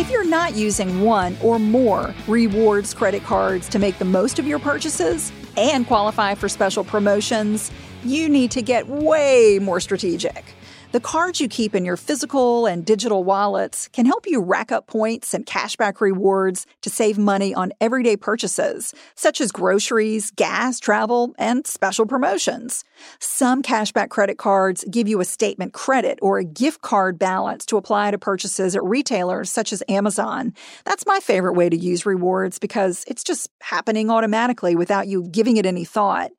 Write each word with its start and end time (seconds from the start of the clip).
If 0.00 0.10
you're 0.10 0.24
not 0.24 0.54
using 0.54 1.02
one 1.02 1.36
or 1.42 1.58
more 1.58 2.14
rewards 2.26 2.94
credit 2.94 3.22
cards 3.22 3.68
to 3.68 3.78
make 3.78 3.98
the 3.98 4.06
most 4.06 4.38
of 4.38 4.46
your 4.46 4.58
purchases 4.58 5.30
and 5.58 5.86
qualify 5.86 6.34
for 6.34 6.48
special 6.48 6.84
promotions, 6.84 7.70
you 8.02 8.26
need 8.30 8.50
to 8.52 8.62
get 8.62 8.88
way 8.88 9.58
more 9.60 9.78
strategic. 9.78 10.54
The 10.92 10.98
cards 10.98 11.40
you 11.40 11.46
keep 11.46 11.76
in 11.76 11.84
your 11.84 11.96
physical 11.96 12.66
and 12.66 12.84
digital 12.84 13.22
wallets 13.22 13.86
can 13.92 14.06
help 14.06 14.26
you 14.26 14.40
rack 14.42 14.72
up 14.72 14.88
points 14.88 15.34
and 15.34 15.46
cashback 15.46 16.00
rewards 16.00 16.66
to 16.80 16.90
save 16.90 17.16
money 17.16 17.54
on 17.54 17.72
everyday 17.80 18.16
purchases, 18.16 18.92
such 19.14 19.40
as 19.40 19.52
groceries, 19.52 20.32
gas, 20.32 20.80
travel, 20.80 21.32
and 21.38 21.64
special 21.64 22.06
promotions. 22.06 22.82
Some 23.20 23.62
cashback 23.62 24.08
credit 24.08 24.36
cards 24.36 24.84
give 24.90 25.06
you 25.06 25.20
a 25.20 25.24
statement 25.24 25.74
credit 25.74 26.18
or 26.22 26.38
a 26.38 26.44
gift 26.44 26.82
card 26.82 27.20
balance 27.20 27.64
to 27.66 27.76
apply 27.76 28.10
to 28.10 28.18
purchases 28.18 28.74
at 28.74 28.82
retailers 28.82 29.48
such 29.48 29.72
as 29.72 29.84
Amazon. 29.88 30.52
That's 30.84 31.06
my 31.06 31.20
favorite 31.20 31.54
way 31.54 31.68
to 31.68 31.76
use 31.76 32.04
rewards 32.04 32.58
because 32.58 33.04
it's 33.06 33.22
just 33.22 33.48
happening 33.60 34.10
automatically 34.10 34.74
without 34.74 35.06
you 35.06 35.28
giving 35.30 35.56
it 35.56 35.66
any 35.66 35.84
thought. 35.84 36.32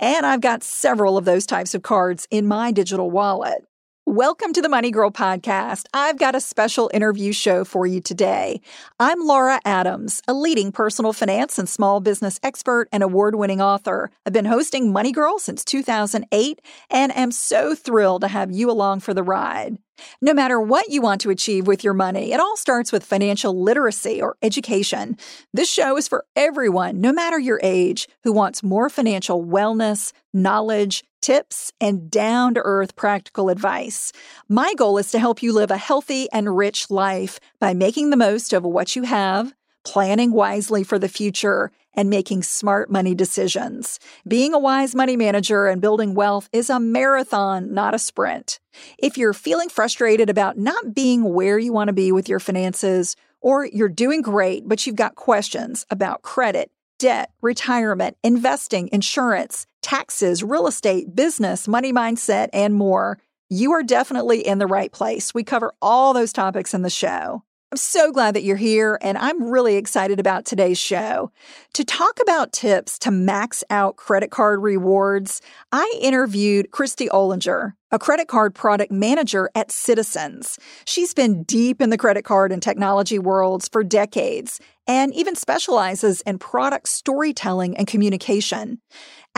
And 0.00 0.24
I've 0.24 0.40
got 0.40 0.62
several 0.62 1.18
of 1.18 1.26
those 1.26 1.44
types 1.44 1.74
of 1.74 1.82
cards 1.82 2.26
in 2.30 2.46
my 2.46 2.72
digital 2.72 3.10
wallet. 3.10 3.67
Welcome 4.10 4.54
to 4.54 4.62
the 4.62 4.70
Money 4.70 4.90
Girl 4.90 5.10
podcast. 5.10 5.84
I've 5.92 6.18
got 6.18 6.34
a 6.34 6.40
special 6.40 6.90
interview 6.94 7.30
show 7.30 7.62
for 7.62 7.86
you 7.86 8.00
today. 8.00 8.62
I'm 8.98 9.20
Laura 9.20 9.60
Adams, 9.66 10.22
a 10.26 10.32
leading 10.32 10.72
personal 10.72 11.12
finance 11.12 11.58
and 11.58 11.68
small 11.68 12.00
business 12.00 12.40
expert 12.42 12.88
and 12.90 13.02
award 13.02 13.34
winning 13.34 13.60
author. 13.60 14.10
I've 14.24 14.32
been 14.32 14.46
hosting 14.46 14.94
Money 14.94 15.12
Girl 15.12 15.38
since 15.38 15.62
2008 15.62 16.62
and 16.88 17.14
am 17.14 17.30
so 17.30 17.74
thrilled 17.74 18.22
to 18.22 18.28
have 18.28 18.50
you 18.50 18.70
along 18.70 19.00
for 19.00 19.12
the 19.12 19.22
ride. 19.22 19.76
No 20.22 20.32
matter 20.32 20.58
what 20.58 20.88
you 20.88 21.02
want 21.02 21.20
to 21.22 21.30
achieve 21.30 21.66
with 21.66 21.84
your 21.84 21.92
money, 21.92 22.32
it 22.32 22.40
all 22.40 22.56
starts 22.56 22.92
with 22.92 23.04
financial 23.04 23.60
literacy 23.60 24.22
or 24.22 24.36
education. 24.42 25.18
This 25.52 25.70
show 25.70 25.98
is 25.98 26.08
for 26.08 26.24
everyone, 26.34 27.02
no 27.02 27.12
matter 27.12 27.38
your 27.38 27.60
age, 27.62 28.08
who 28.24 28.32
wants 28.32 28.62
more 28.62 28.88
financial 28.88 29.44
wellness, 29.44 30.12
knowledge, 30.32 31.04
tips, 31.20 31.72
and 31.80 32.10
down 32.10 32.54
to 32.54 32.62
earth 32.64 32.96
practical 32.96 33.48
advice. 33.48 34.12
My 34.48 34.74
goal 34.74 34.98
is 34.98 35.10
to 35.12 35.18
help 35.18 35.42
you 35.42 35.52
live 35.52 35.70
a 35.70 35.76
healthy 35.76 36.30
and 36.32 36.56
rich 36.56 36.90
life 36.90 37.40
by 37.58 37.74
making 37.74 38.10
the 38.10 38.16
most 38.16 38.52
of 38.52 38.64
what 38.64 38.96
you 38.96 39.02
have, 39.02 39.54
planning 39.84 40.32
wisely 40.32 40.84
for 40.84 40.98
the 40.98 41.08
future, 41.08 41.70
and 41.94 42.10
making 42.10 42.42
smart 42.42 42.90
money 42.90 43.14
decisions. 43.14 43.98
Being 44.26 44.54
a 44.54 44.58
wise 44.58 44.94
money 44.94 45.16
manager 45.16 45.66
and 45.66 45.80
building 45.80 46.14
wealth 46.14 46.48
is 46.52 46.70
a 46.70 46.78
marathon, 46.78 47.74
not 47.74 47.94
a 47.94 47.98
sprint. 47.98 48.60
If 48.98 49.18
you're 49.18 49.32
feeling 49.32 49.68
frustrated 49.68 50.30
about 50.30 50.58
not 50.58 50.94
being 50.94 51.34
where 51.34 51.58
you 51.58 51.72
want 51.72 51.88
to 51.88 51.92
be 51.92 52.12
with 52.12 52.28
your 52.28 52.38
finances, 52.38 53.16
or 53.40 53.64
you're 53.64 53.88
doing 53.88 54.22
great, 54.22 54.68
but 54.68 54.86
you've 54.86 54.96
got 54.96 55.14
questions 55.14 55.86
about 55.90 56.22
credit, 56.22 56.70
debt, 56.98 57.30
retirement, 57.40 58.16
investing, 58.22 58.88
insurance, 58.92 59.66
taxes, 59.82 60.42
real 60.42 60.66
estate, 60.66 61.14
business, 61.14 61.68
money 61.68 61.92
mindset, 61.92 62.48
and 62.52 62.74
more, 62.74 63.18
you 63.50 63.72
are 63.72 63.82
definitely 63.82 64.46
in 64.46 64.58
the 64.58 64.66
right 64.66 64.92
place. 64.92 65.32
We 65.32 65.44
cover 65.44 65.72
all 65.80 66.12
those 66.12 66.32
topics 66.32 66.74
in 66.74 66.82
the 66.82 66.90
show. 66.90 67.42
I'm 67.70 67.76
so 67.76 68.10
glad 68.10 68.34
that 68.34 68.44
you're 68.44 68.56
here, 68.56 68.98
and 69.02 69.18
I'm 69.18 69.50
really 69.50 69.76
excited 69.76 70.18
about 70.18 70.46
today's 70.46 70.78
show. 70.78 71.30
To 71.74 71.84
talk 71.84 72.18
about 72.22 72.50
tips 72.50 72.98
to 73.00 73.10
max 73.10 73.62
out 73.68 73.96
credit 73.96 74.30
card 74.30 74.62
rewards, 74.62 75.42
I 75.70 75.98
interviewed 76.00 76.70
Christy 76.70 77.08
Olinger, 77.08 77.74
a 77.90 77.98
credit 77.98 78.26
card 78.26 78.54
product 78.54 78.90
manager 78.90 79.50
at 79.54 79.70
Citizens. 79.70 80.58
She's 80.86 81.12
been 81.12 81.42
deep 81.42 81.82
in 81.82 81.90
the 81.90 81.98
credit 81.98 82.24
card 82.24 82.52
and 82.52 82.62
technology 82.62 83.18
worlds 83.18 83.68
for 83.68 83.84
decades 83.84 84.60
and 84.86 85.12
even 85.14 85.36
specializes 85.36 86.22
in 86.22 86.38
product 86.38 86.88
storytelling 86.88 87.76
and 87.76 87.86
communication. 87.86 88.80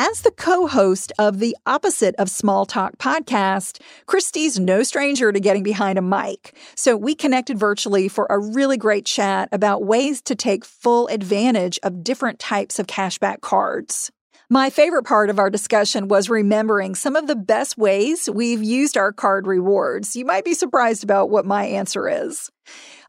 As 0.02 0.22
the 0.22 0.30
co 0.30 0.66
host 0.66 1.12
of 1.18 1.40
the 1.40 1.54
Opposite 1.66 2.14
of 2.14 2.30
Small 2.30 2.64
Talk 2.64 2.96
podcast, 2.96 3.82
Christy's 4.06 4.58
no 4.58 4.82
stranger 4.82 5.30
to 5.30 5.38
getting 5.38 5.62
behind 5.62 5.98
a 5.98 6.02
mic. 6.02 6.56
So 6.74 6.96
we 6.96 7.14
connected 7.14 7.58
virtually 7.58 8.08
for 8.08 8.26
a 8.30 8.38
really 8.38 8.78
great 8.78 9.04
chat 9.04 9.50
about 9.52 9.84
ways 9.84 10.22
to 10.22 10.34
take 10.34 10.64
full 10.64 11.06
advantage 11.08 11.78
of 11.82 12.02
different 12.02 12.38
types 12.38 12.78
of 12.78 12.86
cashback 12.86 13.42
cards. 13.42 14.10
My 14.48 14.70
favorite 14.70 15.04
part 15.04 15.28
of 15.28 15.38
our 15.38 15.50
discussion 15.50 16.08
was 16.08 16.30
remembering 16.30 16.94
some 16.94 17.14
of 17.14 17.26
the 17.26 17.36
best 17.36 17.76
ways 17.76 18.26
we've 18.30 18.64
used 18.64 18.96
our 18.96 19.12
card 19.12 19.46
rewards. 19.46 20.16
You 20.16 20.24
might 20.24 20.46
be 20.46 20.54
surprised 20.54 21.04
about 21.04 21.28
what 21.28 21.44
my 21.44 21.66
answer 21.66 22.08
is. 22.08 22.50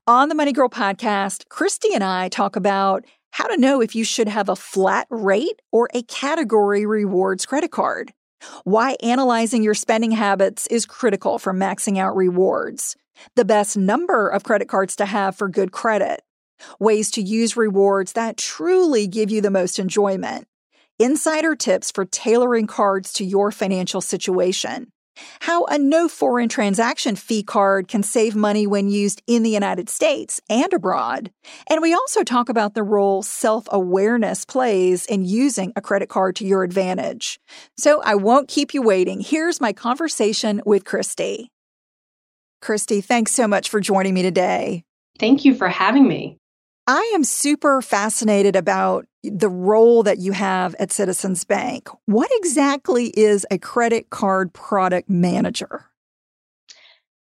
On 0.07 0.27
the 0.27 0.35
Money 0.35 0.51
Girl 0.51 0.67
podcast, 0.67 1.47
Christy 1.47 1.93
and 1.93 2.03
I 2.03 2.27
talk 2.27 2.57
about 2.57 3.05
how 3.31 3.47
to 3.47 3.57
know 3.57 3.81
if 3.81 3.95
you 3.95 4.03
should 4.03 4.27
have 4.27 4.49
a 4.49 4.55
flat 4.55 5.07
rate 5.09 5.61
or 5.71 5.89
a 5.93 6.03
category 6.03 6.85
rewards 6.85 7.45
credit 7.45 7.71
card, 7.71 8.13
why 8.63 8.95
analyzing 9.01 9.63
your 9.63 9.73
spending 9.73 10.11
habits 10.11 10.67
is 10.67 10.85
critical 10.85 11.39
for 11.39 11.53
maxing 11.53 11.97
out 11.97 12.15
rewards, 12.15 12.95
the 13.35 13.45
best 13.45 13.77
number 13.77 14.27
of 14.27 14.43
credit 14.43 14.67
cards 14.67 14.95
to 14.97 15.05
have 15.05 15.35
for 15.35 15.47
good 15.47 15.71
credit, 15.71 16.21
ways 16.79 17.11
to 17.11 17.21
use 17.21 17.57
rewards 17.57 18.13
that 18.13 18.37
truly 18.37 19.07
give 19.07 19.31
you 19.31 19.41
the 19.41 19.51
most 19.51 19.79
enjoyment, 19.79 20.47
insider 20.99 21.55
tips 21.55 21.91
for 21.91 22.05
tailoring 22.05 22.67
cards 22.67 23.13
to 23.13 23.23
your 23.23 23.51
financial 23.51 24.01
situation, 24.01 24.91
how 25.41 25.65
a 25.65 25.77
no 25.77 26.07
foreign 26.07 26.49
transaction 26.49 27.15
fee 27.15 27.43
card 27.43 27.87
can 27.87 28.03
save 28.03 28.35
money 28.35 28.67
when 28.67 28.89
used 28.89 29.21
in 29.27 29.43
the 29.43 29.49
United 29.49 29.89
States 29.89 30.41
and 30.49 30.71
abroad. 30.73 31.31
And 31.69 31.81
we 31.81 31.93
also 31.93 32.23
talk 32.23 32.49
about 32.49 32.73
the 32.73 32.83
role 32.83 33.23
self 33.23 33.67
awareness 33.71 34.45
plays 34.45 35.05
in 35.05 35.25
using 35.25 35.73
a 35.75 35.81
credit 35.81 36.09
card 36.09 36.35
to 36.37 36.45
your 36.45 36.63
advantage. 36.63 37.39
So 37.77 38.01
I 38.03 38.15
won't 38.15 38.47
keep 38.47 38.73
you 38.73 38.81
waiting. 38.81 39.21
Here's 39.21 39.61
my 39.61 39.73
conversation 39.73 40.61
with 40.65 40.85
Christy. 40.85 41.51
Christy, 42.61 43.01
thanks 43.01 43.31
so 43.31 43.47
much 43.47 43.69
for 43.69 43.79
joining 43.79 44.13
me 44.13 44.21
today. 44.21 44.83
Thank 45.19 45.45
you 45.45 45.55
for 45.55 45.67
having 45.67 46.07
me. 46.07 46.37
I 46.87 47.11
am 47.15 47.23
super 47.23 47.81
fascinated 47.81 48.55
about 48.55 49.05
the 49.23 49.49
role 49.49 50.03
that 50.03 50.19
you 50.19 50.31
have 50.31 50.75
at 50.75 50.91
Citizens 50.91 51.43
Bank. 51.43 51.89
What 52.05 52.29
exactly 52.33 53.07
is 53.07 53.45
a 53.51 53.57
credit 53.57 54.09
card 54.09 54.53
product 54.53 55.09
manager? 55.09 55.85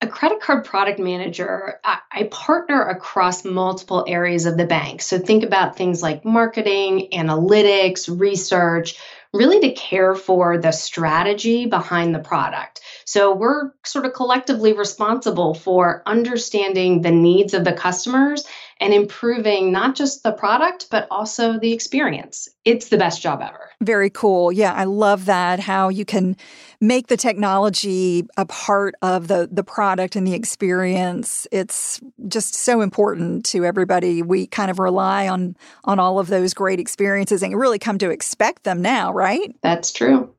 A 0.01 0.07
credit 0.09 0.41
card 0.41 0.65
product 0.65 0.99
manager, 0.99 1.79
I, 1.85 1.99
I, 2.11 2.23
partner 2.25 2.83
across 2.83 3.45
multiple 3.45 4.05
areas 4.09 4.47
of 4.47 4.57
the 4.57 4.67
bank. 4.67 5.01
So 5.01 5.17
think 5.17 5.45
about 5.45 5.77
things 5.77 6.03
like 6.03 6.25
marketing, 6.25 7.11
analytics, 7.13 8.09
research, 8.19 8.97
really 9.33 9.61
to 9.61 9.73
care 9.73 10.17
for 10.17 10.59
the 10.59 10.73
strategy 10.73 11.67
behind 11.67 12.15
the 12.15 12.19
product. 12.19 12.81
So 13.05 13.33
we're 13.33 13.71
sort 13.85 14.05
of 14.05 14.13
collectively 14.13 14.73
responsible 14.73 15.55
for 15.55 16.03
understanding 16.05 17.03
the 17.03 17.13
needs 17.13 17.55
of 17.55 17.65
the 17.65 17.73
customers 17.73 18.45
and 18.83 18.93
improving 18.93 19.71
not 19.71 19.95
just 19.95 20.25
the 20.25 20.33
product, 20.33 20.89
but 20.91 21.07
also 21.09 21.57
the 21.57 21.73
experience. 21.73 22.49
It's 22.65 22.89
the 22.89 22.99
best 22.99 23.23
job 23.23 23.41
ever. 23.41 23.71
Very 23.81 24.11
cool. 24.11 24.51
Yeah, 24.51 24.73
I 24.75 24.85
love 24.85 25.27
that. 25.27 25.61
How 25.61 25.89
you 25.89 26.05
can 26.05 26.37
make 26.81 27.07
the 27.07 27.17
technology 27.17 28.27
a 28.37 28.45
part 28.45 28.97
of 29.01 29.29
the, 29.29 29.49
the 29.51 29.63
product 29.63 30.17
and 30.17 30.27
the 30.27 30.35
experience. 30.35 31.47
It's 31.53 32.01
just 32.27 32.57
so 32.57 32.81
important 32.81 33.45
to 33.47 33.65
everybody. 33.65 34.21
We 34.21 34.49
kind 34.49 34.71
of 34.71 34.81
rely 34.81 35.29
on 35.29 35.57
on 35.85 36.01
all 36.01 36.19
of 36.19 36.27
those 36.27 36.53
great 36.53 36.81
experiences 36.81 37.41
and 37.45 37.57
really 37.57 37.79
come 37.79 37.99
to 37.99 38.11
expect 38.11 38.65
them 38.65 38.83
now, 38.83 39.13
right? 39.13 39.55
That's 39.63 39.93
true. 39.93 40.35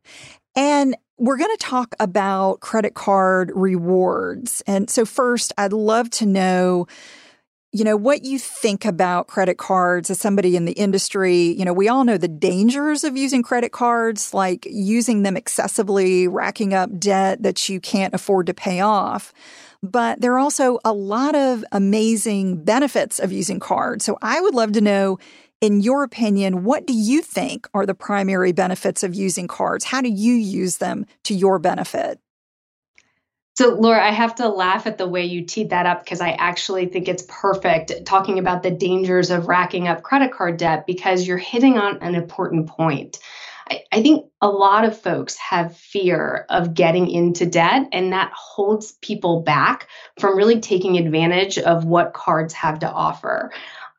And 0.53 0.97
we're 1.17 1.37
going 1.37 1.55
to 1.55 1.65
talk 1.65 1.95
about 2.01 2.59
credit 2.59 2.93
card 2.93 3.53
rewards. 3.55 4.61
And 4.67 4.89
so, 4.89 5.05
first, 5.05 5.53
I'd 5.57 5.71
love 5.71 6.09
to 6.11 6.25
know 6.25 6.87
you 7.73 7.83
know 7.83 7.97
what 7.97 8.23
you 8.23 8.37
think 8.37 8.85
about 8.85 9.27
credit 9.27 9.57
cards 9.57 10.09
as 10.09 10.19
somebody 10.19 10.55
in 10.55 10.65
the 10.65 10.73
industry 10.73 11.57
you 11.57 11.65
know 11.65 11.73
we 11.73 11.89
all 11.89 12.03
know 12.03 12.17
the 12.17 12.27
dangers 12.27 13.03
of 13.03 13.17
using 13.17 13.41
credit 13.41 13.71
cards 13.71 14.33
like 14.33 14.67
using 14.69 15.23
them 15.23 15.35
excessively 15.35 16.27
racking 16.27 16.73
up 16.73 16.97
debt 16.99 17.41
that 17.43 17.67
you 17.67 17.79
can't 17.79 18.13
afford 18.13 18.45
to 18.45 18.53
pay 18.53 18.79
off 18.79 19.33
but 19.81 20.21
there 20.21 20.33
are 20.33 20.39
also 20.39 20.79
a 20.85 20.93
lot 20.93 21.35
of 21.35 21.65
amazing 21.71 22.63
benefits 22.63 23.19
of 23.19 23.31
using 23.31 23.59
cards 23.59 24.05
so 24.05 24.17
i 24.21 24.39
would 24.39 24.53
love 24.53 24.71
to 24.71 24.81
know 24.81 25.17
in 25.61 25.79
your 25.79 26.03
opinion, 26.03 26.65
what 26.65 26.85
do 26.85 26.91
you 26.93 27.21
think 27.21 27.69
are 27.73 27.85
the 27.85 27.93
primary 27.93 28.51
benefits 28.51 29.01
of 29.01 29.15
using 29.15 29.47
cards? 29.47 29.85
How 29.85 30.01
do 30.01 30.09
you 30.09 30.33
use 30.33 30.75
them 30.75 31.05
to 31.23 31.33
your 31.33 31.57
benefit? 31.57 32.19
So, 33.55 33.75
Laura, 33.75 34.03
I 34.03 34.11
have 34.11 34.35
to 34.35 34.49
laugh 34.49 34.87
at 34.87 34.97
the 34.97 35.07
way 35.07 35.25
you 35.25 35.45
teed 35.45 35.69
that 35.69 35.85
up 35.85 36.03
because 36.03 36.21
I 36.21 36.31
actually 36.31 36.87
think 36.87 37.07
it's 37.07 37.25
perfect 37.27 38.05
talking 38.05 38.39
about 38.39 38.63
the 38.63 38.71
dangers 38.71 39.29
of 39.29 39.47
racking 39.47 39.87
up 39.87 40.01
credit 40.01 40.31
card 40.33 40.57
debt 40.57 40.87
because 40.87 41.27
you're 41.27 41.37
hitting 41.37 41.77
on 41.77 41.97
an 42.01 42.15
important 42.15 42.67
point. 42.67 43.19
I, 43.69 43.83
I 43.91 44.01
think 44.01 44.25
a 44.41 44.47
lot 44.47 44.85
of 44.85 44.99
folks 44.99 45.37
have 45.37 45.77
fear 45.77 46.45
of 46.49 46.73
getting 46.73 47.09
into 47.09 47.45
debt, 47.45 47.89
and 47.91 48.11
that 48.11 48.31
holds 48.35 48.93
people 48.93 49.41
back 49.41 49.87
from 50.19 50.35
really 50.35 50.59
taking 50.59 50.97
advantage 50.97 51.59
of 51.59 51.85
what 51.85 52.13
cards 52.13 52.53
have 52.55 52.79
to 52.79 52.91
offer. 52.91 53.51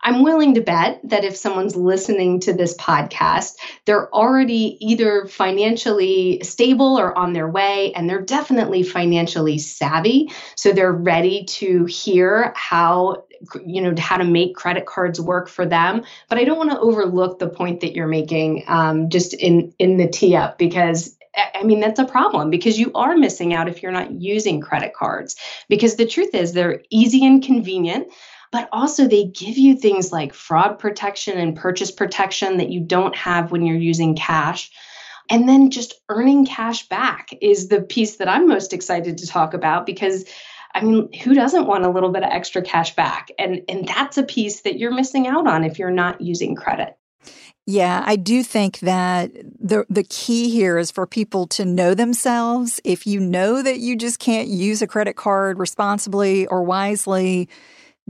I'm 0.05 0.23
willing 0.23 0.55
to 0.55 0.61
bet 0.61 1.01
that 1.05 1.25
if 1.25 1.35
someone's 1.35 1.75
listening 1.75 2.41
to 2.41 2.53
this 2.53 2.77
podcast, 2.77 3.55
they're 3.87 4.15
already 4.15 4.77
either 4.81 5.27
financially 5.27 6.41
stable 6.43 6.99
or 6.99 7.17
on 7.17 7.33
their 7.33 7.49
way, 7.49 7.93
and 7.95 8.09
they're 8.09 8.21
definitely 8.21 8.83
financially 8.83 9.57
savvy. 9.57 10.31
So 10.57 10.73
they're 10.73 10.93
ready 10.93 11.45
to 11.45 11.87
hear 11.87 12.53
how 12.55 13.25
you 13.65 13.83
know 13.83 13.95
how 13.99 14.17
to 14.17 14.25
make 14.25 14.57
credit 14.57 14.87
cards 14.87 15.21
work 15.21 15.49
for 15.51 15.67
them 15.67 16.03
but 16.31 16.39
i 16.39 16.45
don't 16.45 16.57
want 16.57 16.71
to 16.71 16.79
overlook 16.79 17.39
the 17.39 17.49
point 17.49 17.81
that 17.81 17.93
you're 17.93 18.07
making 18.07 18.65
um, 18.69 19.11
just 19.11 19.35
in 19.35 19.75
in 19.79 19.99
the 19.99 20.09
tee 20.09 20.35
up 20.35 20.57
because 20.57 21.15
I 21.37 21.65
mean, 21.65 21.81
that's 21.81 21.99
a 21.99 22.05
problem 22.05 22.51
because 22.51 22.79
you 22.79 22.93
are 22.95 23.17
missing 23.17 23.55
out 23.55 23.69
if 23.69 23.83
you're 23.83 23.93
not 23.93 24.13
using 24.13 24.61
credit 24.61 24.95
cards. 24.95 25.37
Because 25.69 25.97
the 25.97 26.07
truth 26.07 26.35
is, 26.35 26.53
they're 26.53 26.83
easy 26.91 27.27
and 27.27 27.43
convenient 27.43 28.07
but 28.55 28.69
also 28.71 29.09
they 29.09 29.25
give 29.25 29.59
you 29.59 29.75
things 29.75 30.13
like 30.13 30.33
fraud 30.33 30.79
protection 30.79 31.37
and 31.39 31.57
purchase 31.57 31.91
protection 31.91 32.59
that 32.59 32.71
you 32.71 32.79
don't 32.79 33.17
have 33.17 33.51
when 33.51 33.67
you're 33.67 33.77
using 33.77 34.15
cash. 34.15 34.71
And 35.29 35.49
then 35.49 35.73
just 35.73 35.95
earning 36.09 36.47
cash 36.47 36.89
back 36.89 37.31
is 37.41 37.67
the 37.67 37.83
piece 37.83 38.19
that 38.19 38.29
I'm 38.29 38.47
most 38.47 38.73
excited 38.73 39.19
to 39.19 39.27
talk 39.27 39.55
about 39.55 39.87
because 39.87 40.25
I 40.73 40.83
mean, 40.83 41.13
who 41.15 41.35
doesn't 41.35 41.67
want 41.67 41.85
a 41.85 41.91
little 41.91 42.11
bit 42.11 42.23
of 42.23 42.31
extra 42.31 42.63
cash 42.63 42.95
back? 42.95 43.33
And 43.41 43.63
and 43.69 43.89
that's 43.89 44.19
a 44.19 44.23
piece 44.23 44.61
that 44.61 44.79
you're 44.79 44.95
missing 44.95 45.27
out 45.27 45.49
on 45.49 45.65
if 45.65 45.81
you're 45.81 45.91
not 45.91 46.21
using 46.21 46.55
credit. 46.55 46.97
Yeah, 47.67 48.05
I 48.07 48.15
do 48.15 48.45
think 48.45 48.79
that 48.81 49.33
the 49.59 49.85
the 49.91 50.05
key 50.05 50.49
here 50.49 50.79
is 50.79 50.93
for 50.93 51.09
people 51.09 51.49
to 51.49 51.65
know 51.65 51.95
themselves. 51.95 52.81
If 52.85 53.05
you 53.05 53.19
know 53.19 53.63
that 53.63 53.81
you 53.81 53.97
just 53.97 54.21
can't 54.21 54.47
use 54.47 54.81
a 54.81 54.87
credit 54.87 55.17
card 55.17 55.59
responsibly 55.59 56.47
or 56.47 56.63
wisely, 56.63 57.49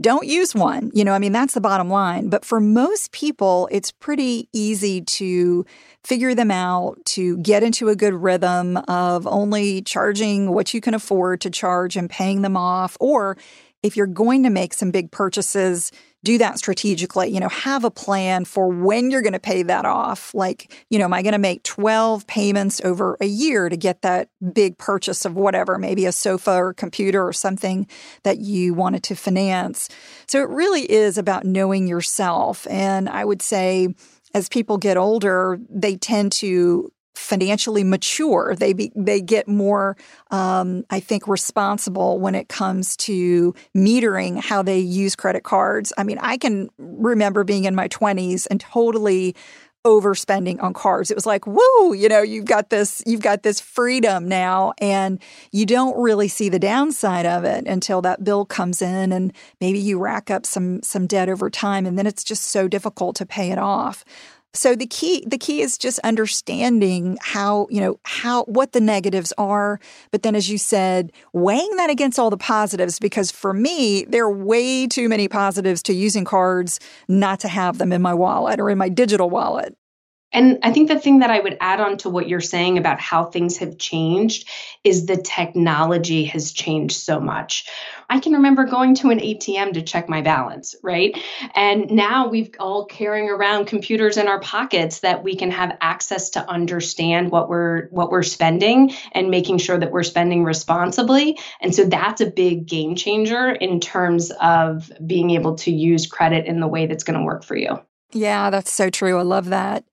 don't 0.00 0.26
use 0.26 0.54
one. 0.54 0.90
You 0.94 1.04
know, 1.04 1.12
I 1.12 1.18
mean, 1.18 1.32
that's 1.32 1.54
the 1.54 1.60
bottom 1.60 1.88
line. 1.88 2.28
But 2.28 2.44
for 2.44 2.60
most 2.60 3.12
people, 3.12 3.68
it's 3.70 3.92
pretty 3.92 4.48
easy 4.52 5.02
to 5.02 5.64
figure 6.02 6.34
them 6.34 6.50
out, 6.50 7.04
to 7.06 7.36
get 7.38 7.62
into 7.62 7.88
a 7.88 7.96
good 7.96 8.14
rhythm 8.14 8.76
of 8.88 9.26
only 9.26 9.82
charging 9.82 10.52
what 10.52 10.74
you 10.74 10.80
can 10.80 10.94
afford 10.94 11.40
to 11.42 11.50
charge 11.50 11.96
and 11.96 12.10
paying 12.10 12.42
them 12.42 12.56
off. 12.56 12.96
Or 13.00 13.36
if 13.82 13.96
you're 13.96 14.06
going 14.06 14.42
to 14.42 14.50
make 14.50 14.74
some 14.74 14.90
big 14.90 15.10
purchases, 15.10 15.92
do 16.24 16.38
that 16.38 16.58
strategically. 16.58 17.28
You 17.28 17.40
know, 17.40 17.48
have 17.48 17.84
a 17.84 17.90
plan 17.90 18.44
for 18.44 18.68
when 18.68 19.10
you're 19.10 19.22
going 19.22 19.34
to 19.34 19.38
pay 19.38 19.62
that 19.62 19.84
off. 19.84 20.34
Like, 20.34 20.72
you 20.90 20.98
know, 20.98 21.04
am 21.04 21.12
I 21.12 21.22
going 21.22 21.32
to 21.32 21.38
make 21.38 21.62
12 21.62 22.26
payments 22.26 22.80
over 22.82 23.16
a 23.20 23.26
year 23.26 23.68
to 23.68 23.76
get 23.76 24.02
that 24.02 24.28
big 24.52 24.78
purchase 24.78 25.24
of 25.24 25.34
whatever, 25.34 25.78
maybe 25.78 26.06
a 26.06 26.12
sofa 26.12 26.52
or 26.52 26.74
computer 26.74 27.24
or 27.26 27.32
something 27.32 27.86
that 28.22 28.38
you 28.38 28.74
wanted 28.74 29.02
to 29.04 29.14
finance? 29.14 29.88
So 30.26 30.40
it 30.40 30.48
really 30.48 30.90
is 30.90 31.18
about 31.18 31.44
knowing 31.44 31.86
yourself. 31.86 32.66
And 32.68 33.08
I 33.08 33.24
would 33.24 33.42
say, 33.42 33.94
as 34.34 34.48
people 34.48 34.78
get 34.78 34.96
older, 34.96 35.60
they 35.70 35.96
tend 35.96 36.32
to 36.32 36.90
financially 37.14 37.84
mature. 37.84 38.54
They 38.56 38.72
be, 38.72 38.92
they 38.94 39.20
get 39.20 39.48
more, 39.48 39.96
um, 40.30 40.84
I 40.90 41.00
think, 41.00 41.28
responsible 41.28 42.18
when 42.18 42.34
it 42.34 42.48
comes 42.48 42.96
to 42.98 43.54
metering 43.76 44.40
how 44.40 44.62
they 44.62 44.78
use 44.78 45.14
credit 45.16 45.44
cards. 45.44 45.92
I 45.96 46.02
mean, 46.02 46.18
I 46.20 46.36
can 46.36 46.68
remember 46.78 47.44
being 47.44 47.64
in 47.64 47.74
my 47.74 47.88
twenties 47.88 48.46
and 48.46 48.60
totally 48.60 49.34
overspending 49.86 50.62
on 50.62 50.72
cards. 50.72 51.10
It 51.10 51.14
was 51.14 51.26
like, 51.26 51.46
woo, 51.46 51.92
you 51.92 52.08
know, 52.08 52.22
you've 52.22 52.46
got 52.46 52.70
this, 52.70 53.02
you've 53.04 53.20
got 53.20 53.42
this 53.42 53.60
freedom 53.60 54.26
now, 54.26 54.72
and 54.78 55.20
you 55.52 55.66
don't 55.66 56.00
really 56.00 56.26
see 56.26 56.48
the 56.48 56.58
downside 56.58 57.26
of 57.26 57.44
it 57.44 57.66
until 57.66 58.00
that 58.00 58.24
bill 58.24 58.46
comes 58.46 58.80
in, 58.80 59.12
and 59.12 59.30
maybe 59.60 59.78
you 59.78 59.98
rack 59.98 60.30
up 60.30 60.46
some 60.46 60.82
some 60.82 61.06
debt 61.06 61.28
over 61.28 61.50
time, 61.50 61.84
and 61.84 61.98
then 61.98 62.06
it's 62.06 62.24
just 62.24 62.44
so 62.44 62.66
difficult 62.66 63.14
to 63.16 63.26
pay 63.26 63.50
it 63.50 63.58
off. 63.58 64.06
So 64.54 64.76
the 64.76 64.86
key 64.86 65.24
the 65.26 65.36
key 65.36 65.60
is 65.62 65.76
just 65.76 65.98
understanding 66.00 67.18
how, 67.20 67.66
you 67.70 67.80
know, 67.80 67.98
how 68.04 68.44
what 68.44 68.72
the 68.72 68.80
negatives 68.80 69.32
are, 69.36 69.80
but 70.12 70.22
then 70.22 70.36
as 70.36 70.48
you 70.48 70.58
said, 70.58 71.12
weighing 71.32 71.74
that 71.76 71.90
against 71.90 72.18
all 72.20 72.30
the 72.30 72.36
positives 72.36 73.00
because 73.00 73.32
for 73.32 73.52
me, 73.52 74.04
there 74.04 74.24
are 74.24 74.32
way 74.32 74.86
too 74.86 75.08
many 75.08 75.26
positives 75.26 75.82
to 75.82 75.92
using 75.92 76.24
cards 76.24 76.78
not 77.08 77.40
to 77.40 77.48
have 77.48 77.78
them 77.78 77.92
in 77.92 78.00
my 78.00 78.14
wallet 78.14 78.60
or 78.60 78.70
in 78.70 78.78
my 78.78 78.88
digital 78.88 79.28
wallet. 79.28 79.76
And 80.34 80.58
I 80.64 80.72
think 80.72 80.88
the 80.88 80.98
thing 80.98 81.20
that 81.20 81.30
I 81.30 81.38
would 81.38 81.56
add 81.60 81.80
on 81.80 81.96
to 81.98 82.10
what 82.10 82.28
you're 82.28 82.40
saying 82.40 82.76
about 82.76 83.00
how 83.00 83.24
things 83.24 83.58
have 83.58 83.78
changed 83.78 84.48
is 84.82 85.06
the 85.06 85.16
technology 85.16 86.24
has 86.24 86.52
changed 86.52 86.96
so 86.96 87.20
much. 87.20 87.66
I 88.10 88.18
can 88.18 88.32
remember 88.32 88.64
going 88.64 88.96
to 88.96 89.10
an 89.10 89.20
ATM 89.20 89.74
to 89.74 89.82
check 89.82 90.08
my 90.08 90.20
balance, 90.22 90.74
right? 90.82 91.16
And 91.54 91.90
now 91.92 92.28
we've 92.28 92.50
all 92.58 92.84
carrying 92.84 93.30
around 93.30 93.66
computers 93.66 94.16
in 94.16 94.26
our 94.26 94.40
pockets 94.40 95.00
that 95.00 95.22
we 95.22 95.36
can 95.36 95.52
have 95.52 95.78
access 95.80 96.30
to 96.30 96.50
understand 96.50 97.30
what 97.30 97.48
we're 97.48 97.88
what 97.90 98.10
we're 98.10 98.24
spending 98.24 98.92
and 99.12 99.30
making 99.30 99.58
sure 99.58 99.78
that 99.78 99.92
we're 99.92 100.02
spending 100.02 100.42
responsibly. 100.42 101.38
And 101.60 101.74
so 101.74 101.84
that's 101.84 102.20
a 102.20 102.26
big 102.26 102.66
game 102.66 102.96
changer 102.96 103.50
in 103.50 103.78
terms 103.78 104.32
of 104.40 104.90
being 105.06 105.30
able 105.30 105.54
to 105.56 105.70
use 105.70 106.06
credit 106.06 106.46
in 106.46 106.58
the 106.58 106.68
way 106.68 106.86
that's 106.86 107.04
going 107.04 107.18
to 107.18 107.24
work 107.24 107.44
for 107.44 107.56
you. 107.56 107.78
Yeah, 108.12 108.50
that's 108.50 108.72
so 108.72 108.90
true. 108.90 109.18
I 109.18 109.22
love 109.22 109.46
that. 109.46 109.84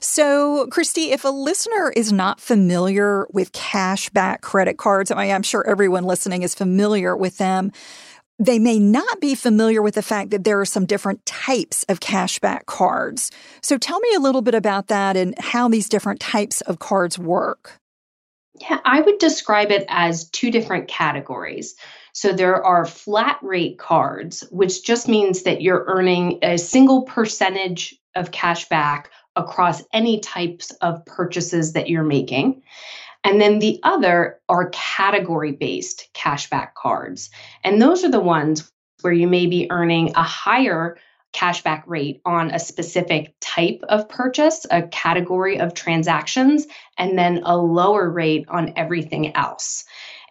So, 0.00 0.66
Christy, 0.68 1.10
if 1.10 1.24
a 1.24 1.28
listener 1.28 1.92
is 1.96 2.12
not 2.12 2.40
familiar 2.40 3.26
with 3.32 3.52
cashback 3.52 4.42
credit 4.42 4.78
cards, 4.78 5.10
I 5.10 5.24
mean, 5.24 5.34
I'm 5.34 5.42
sure 5.42 5.66
everyone 5.66 6.04
listening 6.04 6.42
is 6.42 6.54
familiar 6.54 7.16
with 7.16 7.38
them. 7.38 7.72
They 8.38 8.58
may 8.58 8.78
not 8.78 9.20
be 9.20 9.34
familiar 9.34 9.80
with 9.82 9.94
the 9.94 10.02
fact 10.02 10.30
that 10.30 10.44
there 10.44 10.60
are 10.60 10.64
some 10.64 10.86
different 10.86 11.24
types 11.26 11.84
of 11.88 12.00
cashback 12.00 12.66
cards. 12.66 13.30
So, 13.60 13.76
tell 13.76 13.98
me 14.00 14.14
a 14.14 14.20
little 14.20 14.42
bit 14.42 14.54
about 14.54 14.88
that 14.88 15.16
and 15.16 15.34
how 15.38 15.68
these 15.68 15.88
different 15.88 16.20
types 16.20 16.60
of 16.62 16.78
cards 16.78 17.18
work. 17.18 17.80
Yeah, 18.60 18.78
I 18.84 19.00
would 19.00 19.18
describe 19.18 19.72
it 19.72 19.84
as 19.88 20.28
two 20.30 20.52
different 20.52 20.86
categories. 20.86 21.74
So 22.14 22.32
there 22.32 22.64
are 22.64 22.86
flat 22.86 23.38
rate 23.42 23.76
cards, 23.76 24.44
which 24.50 24.84
just 24.84 25.08
means 25.08 25.42
that 25.42 25.60
you're 25.60 25.84
earning 25.88 26.38
a 26.42 26.56
single 26.56 27.02
percentage 27.02 27.94
of 28.14 28.30
cash 28.30 28.68
back 28.68 29.10
across 29.34 29.82
any 29.92 30.20
types 30.20 30.70
of 30.80 31.04
purchases 31.06 31.72
that 31.72 31.88
you're 31.88 32.04
making. 32.04 32.62
And 33.24 33.40
then 33.40 33.58
the 33.58 33.80
other 33.82 34.38
are 34.48 34.70
category 34.70 35.52
based 35.52 36.08
cashback 36.14 36.74
cards. 36.74 37.30
And 37.64 37.82
those 37.82 38.04
are 38.04 38.10
the 38.10 38.20
ones 38.20 38.70
where 39.00 39.12
you 39.12 39.26
may 39.26 39.46
be 39.46 39.66
earning 39.70 40.12
a 40.14 40.22
higher 40.22 40.96
cashback 41.34 41.82
rate 41.86 42.20
on 42.24 42.52
a 42.52 42.60
specific 42.60 43.34
type 43.40 43.80
of 43.88 44.08
purchase, 44.08 44.66
a 44.70 44.82
category 44.82 45.58
of 45.58 45.74
transactions, 45.74 46.66
and 46.96 47.18
then 47.18 47.42
a 47.44 47.56
lower 47.56 48.08
rate 48.08 48.44
on 48.48 48.72
everything 48.76 49.34
else. 49.34 49.84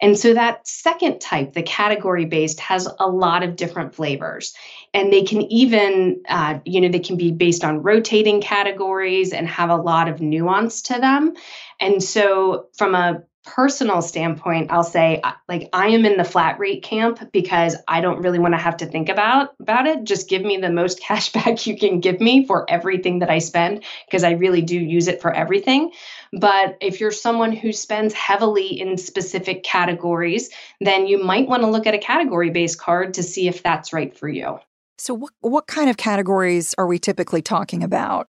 And 0.04 0.18
so 0.18 0.34
that 0.34 0.68
second 0.68 1.22
type, 1.22 1.54
the 1.54 1.62
category 1.62 2.26
based, 2.26 2.60
has 2.60 2.86
a 3.00 3.08
lot 3.08 3.42
of 3.42 3.56
different 3.56 3.94
flavors. 3.94 4.52
And 4.92 5.10
they 5.10 5.22
can 5.22 5.50
even, 5.50 6.20
uh, 6.28 6.58
you 6.66 6.82
know, 6.82 6.90
they 6.90 6.98
can 6.98 7.16
be 7.16 7.32
based 7.32 7.64
on 7.64 7.82
rotating 7.82 8.42
categories 8.42 9.32
and 9.32 9.48
have 9.48 9.70
a 9.70 9.76
lot 9.76 10.08
of 10.10 10.20
nuance 10.20 10.82
to 10.82 11.00
them. 11.00 11.32
And 11.80 12.02
so, 12.02 12.66
from 12.76 12.94
a 12.94 13.22
personal 13.44 14.02
standpoint, 14.02 14.70
I'll 14.70 14.82
say 14.82 15.20
uh, 15.22 15.32
like 15.48 15.68
I 15.72 15.88
am 15.88 16.04
in 16.04 16.16
the 16.16 16.24
flat 16.24 16.58
rate 16.58 16.82
camp 16.82 17.30
because 17.32 17.76
I 17.86 18.00
don't 18.00 18.22
really 18.22 18.38
want 18.38 18.54
to 18.54 18.58
have 18.58 18.78
to 18.78 18.86
think 18.86 19.08
about 19.08 19.54
about 19.60 19.86
it. 19.86 20.04
Just 20.04 20.28
give 20.28 20.42
me 20.42 20.56
the 20.56 20.70
most 20.70 21.00
cash 21.02 21.32
back 21.32 21.66
you 21.66 21.76
can 21.76 22.00
give 22.00 22.20
me 22.20 22.46
for 22.46 22.68
everything 22.70 23.20
that 23.20 23.30
I 23.30 23.38
spend 23.38 23.84
because 24.06 24.24
I 24.24 24.32
really 24.32 24.62
do 24.62 24.78
use 24.78 25.08
it 25.08 25.20
for 25.20 25.32
everything. 25.32 25.92
But 26.32 26.78
if 26.80 27.00
you're 27.00 27.12
someone 27.12 27.52
who 27.52 27.72
spends 27.72 28.14
heavily 28.14 28.80
in 28.80 28.96
specific 28.96 29.62
categories, 29.62 30.50
then 30.80 31.06
you 31.06 31.22
might 31.22 31.48
want 31.48 31.62
to 31.62 31.70
look 31.70 31.86
at 31.86 31.94
a 31.94 31.98
category 31.98 32.50
based 32.50 32.78
card 32.78 33.14
to 33.14 33.22
see 33.22 33.46
if 33.46 33.62
that's 33.62 33.92
right 33.92 34.16
for 34.16 34.28
you. 34.28 34.58
So 34.98 35.14
what 35.14 35.32
what 35.40 35.66
kind 35.66 35.90
of 35.90 35.96
categories 35.96 36.74
are 36.78 36.86
we 36.86 36.98
typically 36.98 37.42
talking 37.42 37.82
about? 37.82 38.28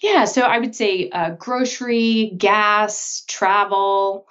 Yeah, 0.00 0.24
so 0.24 0.42
I 0.42 0.58
would 0.58 0.74
say 0.74 1.08
uh, 1.10 1.30
grocery, 1.30 2.34
gas, 2.36 3.24
travel, 3.26 4.26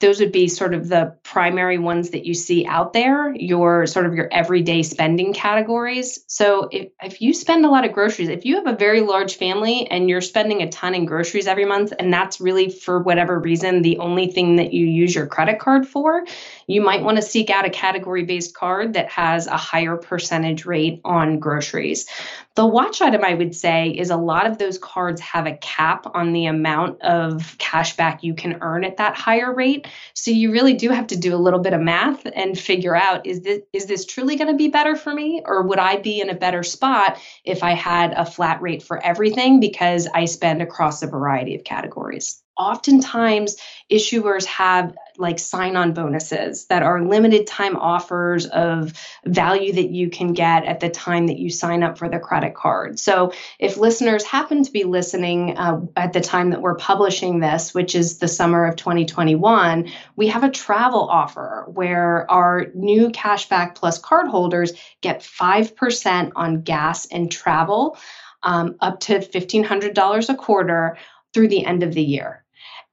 those 0.00 0.20
would 0.20 0.32
be 0.32 0.48
sort 0.48 0.74
of 0.74 0.88
the 0.88 1.16
primary 1.22 1.78
ones 1.78 2.10
that 2.10 2.26
you 2.26 2.34
see 2.34 2.66
out 2.66 2.92
there 2.92 3.34
your 3.34 3.86
sort 3.86 4.04
of 4.04 4.14
your 4.14 4.28
everyday 4.30 4.82
spending 4.82 5.32
categories. 5.32 6.18
So 6.26 6.68
if, 6.70 6.90
if 7.02 7.22
you 7.22 7.32
spend 7.32 7.64
a 7.64 7.70
lot 7.70 7.86
of 7.86 7.92
groceries 7.92 8.28
if 8.28 8.44
you 8.44 8.56
have 8.56 8.66
a 8.66 8.76
very 8.76 9.00
large 9.00 9.36
family 9.36 9.86
and 9.90 10.10
you're 10.10 10.20
spending 10.20 10.62
a 10.62 10.68
ton 10.68 10.94
in 10.94 11.06
groceries 11.06 11.46
every 11.46 11.64
month 11.64 11.92
and 11.98 12.12
that's 12.12 12.40
really 12.40 12.68
for 12.68 13.02
whatever 13.02 13.38
reason 13.38 13.82
the 13.82 13.98
only 13.98 14.26
thing 14.30 14.56
that 14.56 14.74
you 14.74 14.86
use 14.86 15.14
your 15.14 15.26
credit 15.26 15.58
card 15.58 15.86
for 15.86 16.24
you 16.66 16.82
might 16.82 17.02
want 17.02 17.16
to 17.16 17.22
seek 17.22 17.48
out 17.48 17.64
a 17.64 17.70
category 17.70 18.24
based 18.24 18.54
card 18.54 18.94
that 18.94 19.08
has 19.08 19.46
a 19.46 19.56
higher 19.56 19.96
percentage 19.96 20.66
rate 20.66 21.00
on 21.04 21.38
groceries 21.38 22.06
the 22.54 22.66
watch 22.66 23.02
item 23.02 23.24
I 23.24 23.34
would 23.34 23.54
say 23.54 23.88
is 23.88 24.10
a 24.10 24.16
lot 24.16 24.46
of 24.46 24.58
those 24.58 24.78
cards 24.78 25.20
have 25.20 25.46
a 25.46 25.56
cap 25.56 26.06
on 26.14 26.32
the 26.32 26.46
amount 26.46 27.02
of 27.02 27.56
cash 27.58 27.96
back 27.96 28.22
you 28.22 28.34
can 28.34 28.58
earn 28.60 28.84
at 28.84 28.98
that 28.98 29.16
higher 29.16 29.52
rate. 29.52 29.88
So 30.14 30.30
you 30.30 30.52
really 30.52 30.74
do 30.74 30.90
have 30.90 31.08
to 31.08 31.16
do 31.16 31.34
a 31.34 31.36
little 31.36 31.58
bit 31.58 31.72
of 31.72 31.80
math 31.80 32.24
and 32.32 32.56
figure 32.56 32.94
out 32.94 33.26
is 33.26 33.40
this 33.40 33.62
is 33.72 33.86
this 33.86 34.06
truly 34.06 34.36
going 34.36 34.50
to 34.50 34.56
be 34.56 34.68
better 34.68 34.94
for 34.94 35.12
me 35.12 35.42
or 35.44 35.62
would 35.62 35.80
I 35.80 35.96
be 35.96 36.20
in 36.20 36.30
a 36.30 36.34
better 36.34 36.62
spot 36.62 37.18
if 37.44 37.64
I 37.64 37.72
had 37.72 38.12
a 38.12 38.24
flat 38.24 38.62
rate 38.62 38.84
for 38.84 39.04
everything 39.04 39.58
because 39.58 40.06
I 40.14 40.26
spend 40.26 40.62
across 40.62 41.02
a 41.02 41.08
variety 41.08 41.56
of 41.56 41.64
categories 41.64 42.43
oftentimes 42.56 43.56
issuers 43.90 44.44
have 44.46 44.94
like 45.16 45.38
sign 45.38 45.76
on 45.76 45.92
bonuses 45.92 46.66
that 46.66 46.82
are 46.82 47.04
limited 47.04 47.46
time 47.46 47.76
offers 47.76 48.46
of 48.46 48.92
value 49.24 49.72
that 49.72 49.90
you 49.90 50.10
can 50.10 50.32
get 50.32 50.64
at 50.64 50.80
the 50.80 50.88
time 50.88 51.28
that 51.28 51.38
you 51.38 51.50
sign 51.50 51.82
up 51.82 51.98
for 51.98 52.08
the 52.08 52.18
credit 52.18 52.54
card. 52.54 52.98
So, 52.98 53.32
if 53.58 53.76
listeners 53.76 54.24
happen 54.24 54.64
to 54.64 54.72
be 54.72 54.84
listening 54.84 55.56
uh, 55.56 55.82
at 55.96 56.12
the 56.12 56.20
time 56.20 56.50
that 56.50 56.62
we're 56.62 56.74
publishing 56.74 57.38
this, 57.38 57.72
which 57.72 57.94
is 57.94 58.18
the 58.18 58.28
summer 58.28 58.66
of 58.66 58.76
2021, 58.76 59.90
we 60.16 60.28
have 60.28 60.44
a 60.44 60.50
travel 60.50 61.08
offer 61.08 61.64
where 61.68 62.28
our 62.30 62.66
new 62.74 63.10
Cashback 63.10 63.76
Plus 63.76 64.00
cardholders 64.00 64.76
get 65.00 65.20
5% 65.20 66.32
on 66.34 66.62
gas 66.62 67.06
and 67.06 67.30
travel. 67.30 67.96
Um, 68.42 68.76
up 68.78 69.00
to 69.00 69.20
$1,500 69.20 70.28
a 70.28 70.34
quarter 70.34 70.98
through 71.32 71.48
the 71.48 71.64
end 71.64 71.82
of 71.82 71.94
the 71.94 72.02
year 72.02 72.43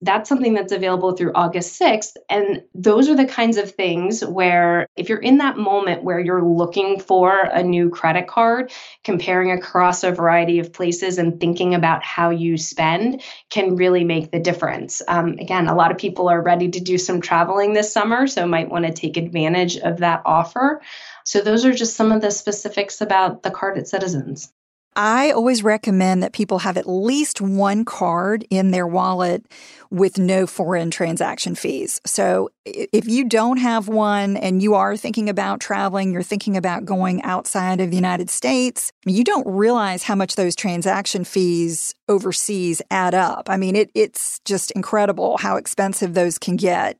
that's 0.01 0.27
something 0.27 0.53
that's 0.53 0.71
available 0.71 1.11
through 1.11 1.31
August 1.35 1.79
6th. 1.79 2.13
And 2.29 2.63
those 2.73 3.07
are 3.07 3.15
the 3.15 3.25
kinds 3.25 3.57
of 3.57 3.71
things 3.71 4.25
where, 4.25 4.87
if 4.95 5.09
you're 5.09 5.19
in 5.19 5.37
that 5.37 5.57
moment 5.57 6.03
where 6.03 6.19
you're 6.19 6.43
looking 6.43 6.99
for 6.99 7.39
a 7.39 7.61
new 7.61 7.89
credit 7.89 8.27
card, 8.27 8.71
comparing 9.03 9.51
across 9.51 10.03
a 10.03 10.11
variety 10.11 10.59
of 10.59 10.73
places 10.73 11.19
and 11.19 11.39
thinking 11.39 11.75
about 11.75 12.03
how 12.03 12.31
you 12.31 12.57
spend 12.57 13.21
can 13.49 13.75
really 13.75 14.03
make 14.03 14.31
the 14.31 14.39
difference. 14.39 15.01
Um, 15.07 15.37
again, 15.39 15.67
a 15.67 15.75
lot 15.75 15.91
of 15.91 15.97
people 15.97 16.29
are 16.29 16.41
ready 16.41 16.69
to 16.69 16.79
do 16.79 16.97
some 16.97 17.21
traveling 17.21 17.73
this 17.73 17.93
summer, 17.93 18.25
so 18.25 18.47
might 18.47 18.69
want 18.69 18.85
to 18.85 18.93
take 18.93 19.17
advantage 19.17 19.77
of 19.77 19.99
that 19.99 20.23
offer. 20.25 20.81
So, 21.23 21.41
those 21.41 21.65
are 21.65 21.73
just 21.73 21.95
some 21.95 22.11
of 22.11 22.21
the 22.21 22.31
specifics 22.31 23.01
about 23.01 23.43
the 23.43 23.51
card 23.51 23.77
at 23.77 23.87
Citizens. 23.87 24.51
I 24.95 25.31
always 25.31 25.63
recommend 25.63 26.21
that 26.21 26.33
people 26.33 26.59
have 26.59 26.75
at 26.75 26.89
least 26.89 27.39
one 27.39 27.85
card 27.85 28.45
in 28.49 28.71
their 28.71 28.85
wallet 28.85 29.45
with 29.89 30.17
no 30.17 30.45
foreign 30.45 30.91
transaction 30.91 31.55
fees. 31.55 32.01
So 32.05 32.49
if 32.65 33.07
you 33.07 33.23
don't 33.25 33.57
have 33.57 33.87
one 33.87 34.35
and 34.35 34.61
you 34.61 34.73
are 34.73 34.97
thinking 34.97 35.29
about 35.29 35.61
traveling, 35.61 36.11
you're 36.11 36.23
thinking 36.23 36.57
about 36.57 36.83
going 36.83 37.21
outside 37.23 37.79
of 37.79 37.89
the 37.89 37.95
United 37.95 38.29
States, 38.29 38.91
you 39.05 39.23
don't 39.23 39.47
realize 39.47 40.03
how 40.03 40.15
much 40.15 40.35
those 40.35 40.55
transaction 40.55 41.23
fees 41.23 41.95
overseas 42.09 42.81
add 42.91 43.13
up. 43.13 43.49
I 43.49 43.55
mean, 43.55 43.77
it, 43.77 43.91
it's 43.95 44.39
just 44.43 44.71
incredible 44.71 45.37
how 45.37 45.55
expensive 45.55 46.13
those 46.13 46.37
can 46.37 46.57
get. 46.57 46.97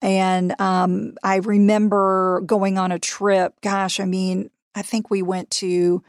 And 0.00 0.60
um, 0.60 1.14
I 1.24 1.36
remember 1.36 2.42
going 2.46 2.78
on 2.78 2.92
a 2.92 2.98
trip, 3.00 3.60
gosh, 3.62 3.98
I 3.98 4.04
mean, 4.04 4.50
I 4.74 4.82
think 4.82 5.10
we 5.10 5.22
went 5.22 5.50
to 5.50 6.02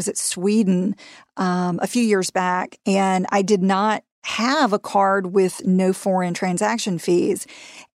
was 0.00 0.08
it 0.08 0.16
Sweden 0.16 0.96
um, 1.36 1.78
a 1.82 1.86
few 1.86 2.02
years 2.02 2.30
back, 2.30 2.78
and 2.86 3.26
I 3.30 3.42
did 3.42 3.62
not 3.62 4.02
have 4.22 4.72
a 4.72 4.78
card 4.78 5.34
with 5.34 5.62
no 5.66 5.92
foreign 5.92 6.32
transaction 6.32 6.98
fees. 6.98 7.46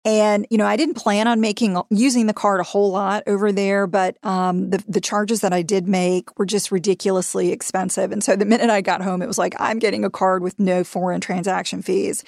And 0.03 0.45
you 0.51 0.57
know, 0.59 0.67
I 0.67 0.77
didn't 0.77 0.93
plan 0.93 1.27
on 1.27 1.41
making 1.41 1.81
using 1.89 2.27
the 2.27 2.33
card 2.33 2.59
a 2.59 2.63
whole 2.63 2.91
lot 2.91 3.23
over 3.25 3.51
there, 3.51 3.87
but 3.87 4.17
um, 4.23 4.69
the 4.69 4.83
the 4.87 5.01
charges 5.01 5.41
that 5.41 5.51
I 5.51 5.63
did 5.63 5.87
make 5.87 6.37
were 6.37 6.45
just 6.45 6.71
ridiculously 6.71 7.51
expensive. 7.51 8.11
And 8.11 8.23
so 8.23 8.35
the 8.35 8.45
minute 8.45 8.69
I 8.69 8.81
got 8.81 9.01
home, 9.01 9.23
it 9.23 9.27
was 9.27 9.39
like 9.39 9.55
I'm 9.59 9.79
getting 9.79 10.05
a 10.05 10.11
card 10.11 10.43
with 10.43 10.59
no 10.59 10.83
foreign 10.83 11.21
transaction 11.21 11.81
fees, 11.81 12.23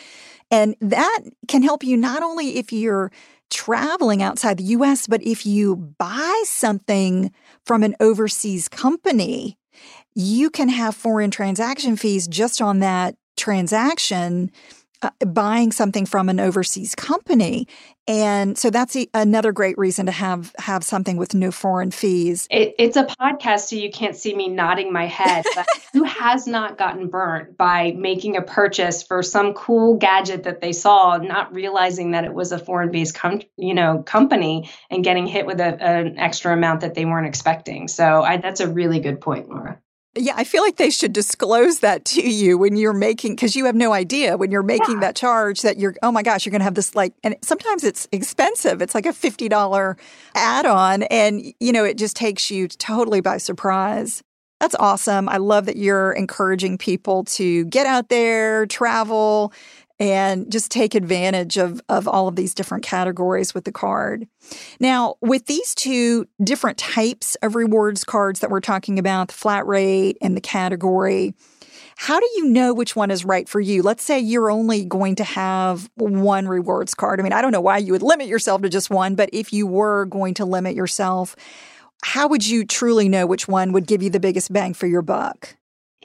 and 0.49 0.75
that 0.81 1.19
can 1.47 1.61
help 1.61 1.83
you 1.83 1.97
not 1.97 2.23
only 2.23 2.57
if 2.57 2.73
you're 2.73 3.11
traveling 3.49 4.21
outside 4.21 4.57
the 4.57 4.63
US, 4.63 5.07
but 5.07 5.23
if 5.23 5.45
you 5.45 5.75
buy 5.75 6.43
something 6.45 7.31
from 7.65 7.83
an 7.83 7.95
overseas 7.99 8.67
company 8.67 9.56
you 10.17 10.49
can 10.49 10.67
have 10.67 10.95
foreign 10.95 11.29
transaction 11.29 11.95
fees 11.95 12.27
just 12.27 12.59
on 12.59 12.79
that 12.79 13.15
transaction 13.35 14.49
uh, 15.03 15.11
buying 15.27 15.71
something 15.71 16.07
from 16.07 16.27
an 16.27 16.39
overseas 16.39 16.95
company. 16.95 17.67
And 18.07 18.57
so 18.57 18.71
that's 18.71 18.95
a, 18.95 19.07
another 19.13 19.51
great 19.51 19.77
reason 19.77 20.07
to 20.07 20.11
have 20.11 20.55
have 20.57 20.83
something 20.83 21.17
with 21.17 21.35
no 21.35 21.51
foreign 21.51 21.91
fees. 21.91 22.47
It, 22.49 22.73
it's 22.79 22.97
a 22.97 23.03
podcast 23.03 23.67
so 23.67 23.75
you 23.75 23.91
can't 23.91 24.15
see 24.15 24.35
me 24.35 24.47
nodding 24.47 24.91
my 24.91 25.05
head 25.05 25.45
but 25.53 25.67
who 25.93 26.03
has 26.03 26.47
not 26.47 26.79
gotten 26.79 27.09
burnt 27.09 27.55
by 27.55 27.91
making 27.91 28.37
a 28.37 28.41
purchase 28.41 29.03
for 29.03 29.21
some 29.21 29.53
cool 29.53 29.97
gadget 29.97 30.45
that 30.45 30.61
they 30.61 30.73
saw 30.73 31.17
not 31.17 31.53
realizing 31.53 32.11
that 32.11 32.25
it 32.25 32.33
was 32.33 32.51
a 32.51 32.57
foreign 32.57 32.89
based 32.89 33.13
com- 33.13 33.41
you 33.55 33.75
know 33.75 34.01
company 34.01 34.67
and 34.89 35.03
getting 35.03 35.27
hit 35.27 35.45
with 35.45 35.59
a, 35.59 35.79
an 35.79 36.17
extra 36.17 36.53
amount 36.53 36.81
that 36.81 36.95
they 36.95 37.05
weren't 37.05 37.27
expecting? 37.27 37.87
So 37.87 38.23
I, 38.23 38.37
that's 38.37 38.61
a 38.61 38.67
really 38.67 38.99
good 38.99 39.21
point 39.21 39.47
laura 39.47 39.79
yeah, 40.15 40.33
I 40.35 40.43
feel 40.43 40.63
like 40.63 40.77
they 40.77 40.89
should 40.89 41.13
disclose 41.13 41.79
that 41.79 42.05
to 42.05 42.21
you 42.21 42.57
when 42.57 42.75
you're 42.75 42.93
making, 42.93 43.35
because 43.35 43.55
you 43.55 43.65
have 43.65 43.75
no 43.75 43.93
idea 43.93 44.37
when 44.37 44.51
you're 44.51 44.63
making 44.63 44.95
yeah. 44.95 45.01
that 45.01 45.15
charge 45.15 45.61
that 45.61 45.77
you're, 45.77 45.95
oh 46.01 46.11
my 46.11 46.23
gosh, 46.23 46.45
you're 46.45 46.51
going 46.51 46.61
to 46.61 46.65
have 46.65 46.75
this 46.75 46.95
like, 46.95 47.13
and 47.23 47.35
sometimes 47.41 47.83
it's 47.83 48.07
expensive. 48.11 48.81
It's 48.81 48.95
like 48.95 49.05
a 49.05 49.13
$50 49.13 49.97
add 50.35 50.65
on, 50.65 51.03
and, 51.03 51.53
you 51.59 51.71
know, 51.71 51.83
it 51.83 51.97
just 51.97 52.15
takes 52.15 52.49
you 52.49 52.67
totally 52.67 53.21
by 53.21 53.37
surprise. 53.37 54.23
That's 54.59 54.75
awesome. 54.79 55.29
I 55.29 55.37
love 55.37 55.67
that 55.67 55.77
you're 55.77 56.13
encouraging 56.13 56.79
people 56.79 57.23
to 57.25 57.65
get 57.65 57.85
out 57.85 58.09
there, 58.09 58.65
travel, 58.65 59.53
and 59.99 60.51
just 60.51 60.69
take 60.69 60.93
advantage 60.95 61.57
of, 61.57 61.81
of 61.89 62.07
all 62.07 62.27
of 62.27 62.35
these 62.35 62.53
different 62.53 62.83
categories 62.83 63.53
with 63.53 63.65
the 63.65 63.71
card. 63.71 64.27
Now, 64.79 65.15
with 65.21 65.47
these 65.47 65.73
two 65.73 66.27
different 66.43 66.77
types 66.77 67.35
of 67.41 67.55
rewards 67.55 68.03
cards 68.03 68.39
that 68.41 68.51
we're 68.51 68.61
talking 68.61 68.99
about, 68.99 69.29
the 69.29 69.33
flat 69.33 69.65
rate 69.65 70.17
and 70.21 70.37
the 70.37 70.41
category, 70.41 71.33
how 71.95 72.19
do 72.19 72.29
you 72.35 72.45
know 72.45 72.75
which 72.75 72.95
one 72.95 73.09
is 73.09 73.25
right 73.25 73.49
for 73.49 73.59
you? 73.59 73.81
Let's 73.81 74.03
say 74.03 74.19
you're 74.19 74.51
only 74.51 74.85
going 74.85 75.15
to 75.15 75.23
have 75.23 75.89
one 75.95 76.47
rewards 76.47 76.93
card. 76.93 77.19
I 77.19 77.23
mean, 77.23 77.33
I 77.33 77.41
don't 77.41 77.51
know 77.51 77.61
why 77.61 77.79
you 77.79 77.91
would 77.93 78.03
limit 78.03 78.27
yourself 78.27 78.61
to 78.61 78.69
just 78.69 78.91
one, 78.91 79.15
but 79.15 79.31
if 79.33 79.51
you 79.51 79.65
were 79.65 80.05
going 80.05 80.35
to 80.35 80.45
limit 80.45 80.75
yourself, 80.75 81.35
how 82.03 82.27
would 82.27 82.45
you 82.45 82.65
truly 82.65 83.09
know 83.09 83.25
which 83.25 83.47
one 83.47 83.71
would 83.71 83.87
give 83.87 84.03
you 84.03 84.11
the 84.11 84.19
biggest 84.19 84.53
bang 84.53 84.75
for 84.75 84.85
your 84.85 85.01
buck? 85.01 85.56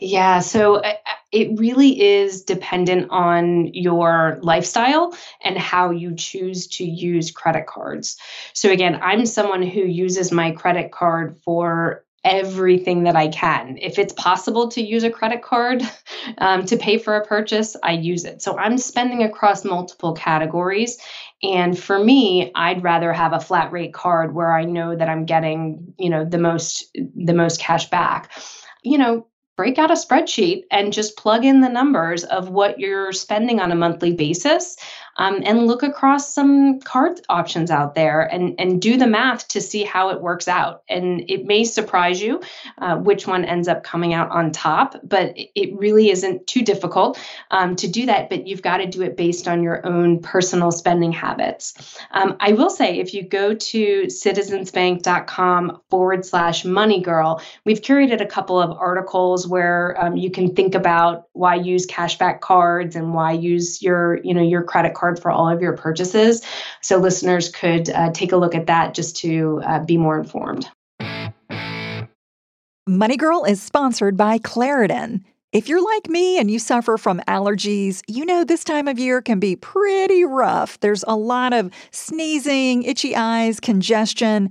Yeah, 0.04 0.40
so 0.40 0.76
uh, 0.76 0.80
uh, 0.80 0.94
it 1.30 1.60
really 1.60 2.00
is 2.02 2.42
dependent 2.42 3.08
on 3.10 3.72
your 3.72 4.40
lifestyle 4.42 5.16
and 5.42 5.56
how 5.56 5.90
you 5.90 6.16
choose 6.16 6.66
to 6.78 6.84
use 6.84 7.30
credit 7.30 7.68
cards. 7.68 8.16
So, 8.52 8.72
again, 8.72 8.98
I'm 9.00 9.26
someone 9.26 9.62
who 9.62 9.82
uses 9.82 10.32
my 10.32 10.50
credit 10.50 10.90
card 10.90 11.38
for 11.44 12.04
everything 12.24 13.04
that 13.04 13.14
I 13.14 13.28
can. 13.28 13.78
If 13.80 13.96
it's 14.00 14.12
possible 14.14 14.68
to 14.70 14.82
use 14.82 15.04
a 15.04 15.10
credit 15.10 15.42
card 15.42 15.82
um, 16.38 16.66
to 16.66 16.76
pay 16.76 16.98
for 16.98 17.14
a 17.14 17.24
purchase, 17.24 17.76
I 17.80 17.92
use 17.92 18.24
it. 18.24 18.42
So 18.42 18.58
I'm 18.58 18.78
spending 18.78 19.22
across 19.22 19.64
multiple 19.64 20.14
categories. 20.14 20.98
And 21.44 21.78
for 21.78 21.96
me, 21.96 22.50
I'd 22.56 22.82
rather 22.82 23.12
have 23.12 23.34
a 23.34 23.40
flat 23.40 23.70
rate 23.70 23.94
card 23.94 24.34
where 24.34 24.52
I 24.52 24.64
know 24.64 24.96
that 24.96 25.08
I'm 25.08 25.26
getting, 25.26 25.94
you 25.96 26.10
know, 26.10 26.24
the 26.24 26.38
most 26.38 26.88
the 27.14 27.34
most 27.34 27.60
cash 27.60 27.88
back. 27.88 28.32
You 28.84 28.98
know, 28.98 29.26
break 29.56 29.78
out 29.78 29.90
a 29.90 29.94
spreadsheet 29.94 30.64
and 30.70 30.92
just 30.92 31.16
plug 31.16 31.44
in 31.44 31.60
the 31.60 31.68
numbers 31.68 32.24
of 32.24 32.48
what 32.48 32.78
you're 32.78 33.12
spending 33.12 33.60
on 33.60 33.72
a 33.72 33.76
monthly 33.76 34.12
basis 34.12 34.76
um, 35.16 35.42
and 35.44 35.66
look 35.66 35.82
across 35.82 36.34
some 36.34 36.80
card 36.80 37.20
options 37.28 37.70
out 37.70 37.94
there 37.94 38.22
and, 38.22 38.54
and 38.58 38.80
do 38.80 38.96
the 38.96 39.06
math 39.06 39.48
to 39.48 39.60
see 39.60 39.84
how 39.84 40.10
it 40.10 40.20
works 40.20 40.48
out. 40.48 40.82
And 40.88 41.24
it 41.28 41.44
may 41.44 41.64
surprise 41.64 42.20
you 42.20 42.40
uh, 42.78 42.96
which 42.96 43.26
one 43.26 43.44
ends 43.44 43.68
up 43.68 43.84
coming 43.84 44.14
out 44.14 44.30
on 44.30 44.52
top, 44.52 44.96
but 45.02 45.34
it 45.36 45.76
really 45.76 46.10
isn't 46.10 46.46
too 46.46 46.62
difficult 46.62 47.18
um, 47.50 47.76
to 47.76 47.88
do 47.88 48.06
that. 48.06 48.30
But 48.30 48.46
you've 48.46 48.62
got 48.62 48.78
to 48.78 48.86
do 48.86 49.02
it 49.02 49.16
based 49.16 49.48
on 49.48 49.62
your 49.62 49.84
own 49.86 50.20
personal 50.20 50.70
spending 50.70 51.12
habits. 51.12 51.74
Um, 52.10 52.36
I 52.40 52.52
will 52.52 52.70
say 52.70 52.98
if 52.98 53.14
you 53.14 53.22
go 53.22 53.54
to 53.54 54.02
citizensbank.com 54.04 55.80
forward 55.90 56.24
slash 56.24 56.64
money 56.64 57.00
girl, 57.02 57.42
we've 57.64 57.82
curated 57.82 58.20
a 58.20 58.26
couple 58.26 58.60
of 58.60 58.70
articles 58.70 59.46
where 59.46 59.96
um, 60.02 60.16
you 60.16 60.30
can 60.30 60.54
think 60.54 60.74
about 60.74 61.26
why 61.32 61.54
use 61.54 61.86
cashback 61.86 62.40
cards 62.40 62.96
and 62.96 63.14
why 63.14 63.32
use 63.32 63.82
your, 63.82 64.18
you 64.22 64.34
know, 64.34 64.42
your 64.42 64.62
credit 64.62 64.94
card 64.94 65.01
card 65.02 65.20
for 65.20 65.32
all 65.32 65.48
of 65.48 65.60
your 65.60 65.76
purchases. 65.76 66.42
So 66.80 66.98
listeners 66.98 67.48
could 67.48 67.90
uh, 67.90 68.12
take 68.12 68.30
a 68.30 68.36
look 68.36 68.54
at 68.54 68.68
that 68.68 68.94
just 68.94 69.16
to 69.16 69.60
uh, 69.66 69.80
be 69.80 69.96
more 69.96 70.16
informed. 70.16 70.68
Money 72.86 73.16
Girl 73.16 73.44
is 73.44 73.60
sponsored 73.60 74.16
by 74.16 74.38
Claritin. 74.38 75.24
If 75.52 75.68
you're 75.68 75.84
like 75.84 76.08
me 76.08 76.38
and 76.38 76.50
you 76.50 76.58
suffer 76.58 76.96
from 76.96 77.20
allergies, 77.28 78.00
you 78.08 78.24
know 78.24 78.42
this 78.42 78.64
time 78.64 78.88
of 78.88 78.98
year 78.98 79.20
can 79.20 79.38
be 79.38 79.54
pretty 79.54 80.24
rough. 80.24 80.80
There's 80.80 81.04
a 81.06 81.16
lot 81.16 81.52
of 81.52 81.70
sneezing, 81.90 82.84
itchy 82.84 83.14
eyes, 83.14 83.60
congestion, 83.60 84.50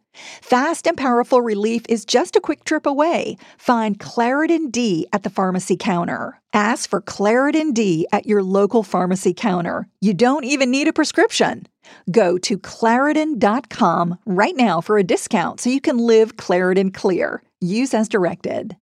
Fast 0.13 0.87
and 0.87 0.97
powerful 0.97 1.41
relief 1.41 1.83
is 1.87 2.05
just 2.05 2.35
a 2.35 2.41
quick 2.41 2.63
trip 2.63 2.85
away. 2.85 3.37
Find 3.57 3.99
Claritin 3.99 4.71
D 4.71 5.07
at 5.13 5.23
the 5.23 5.29
pharmacy 5.29 5.77
counter. 5.77 6.39
Ask 6.53 6.89
for 6.89 7.01
Claritin 7.01 7.73
D 7.73 8.07
at 8.11 8.25
your 8.25 8.43
local 8.43 8.83
pharmacy 8.83 9.33
counter. 9.33 9.87
You 10.01 10.13
don't 10.13 10.43
even 10.43 10.69
need 10.71 10.87
a 10.87 10.93
prescription. 10.93 11.67
Go 12.09 12.37
to 12.39 12.57
Claritin.com 12.57 14.17
right 14.25 14.55
now 14.55 14.81
for 14.81 14.97
a 14.97 15.03
discount 15.03 15.59
so 15.59 15.69
you 15.69 15.81
can 15.81 15.97
live 15.97 16.35
Claritin 16.35 16.93
clear. 16.93 17.41
Use 17.59 17.93
as 17.93 18.09
directed. 18.09 18.75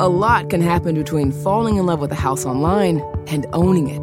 A 0.00 0.08
lot 0.08 0.50
can 0.50 0.60
happen 0.60 0.96
between 0.96 1.30
falling 1.30 1.76
in 1.76 1.86
love 1.86 2.00
with 2.00 2.10
a 2.10 2.16
house 2.16 2.44
online 2.44 3.00
and 3.28 3.46
owning 3.52 3.88
it, 3.88 4.02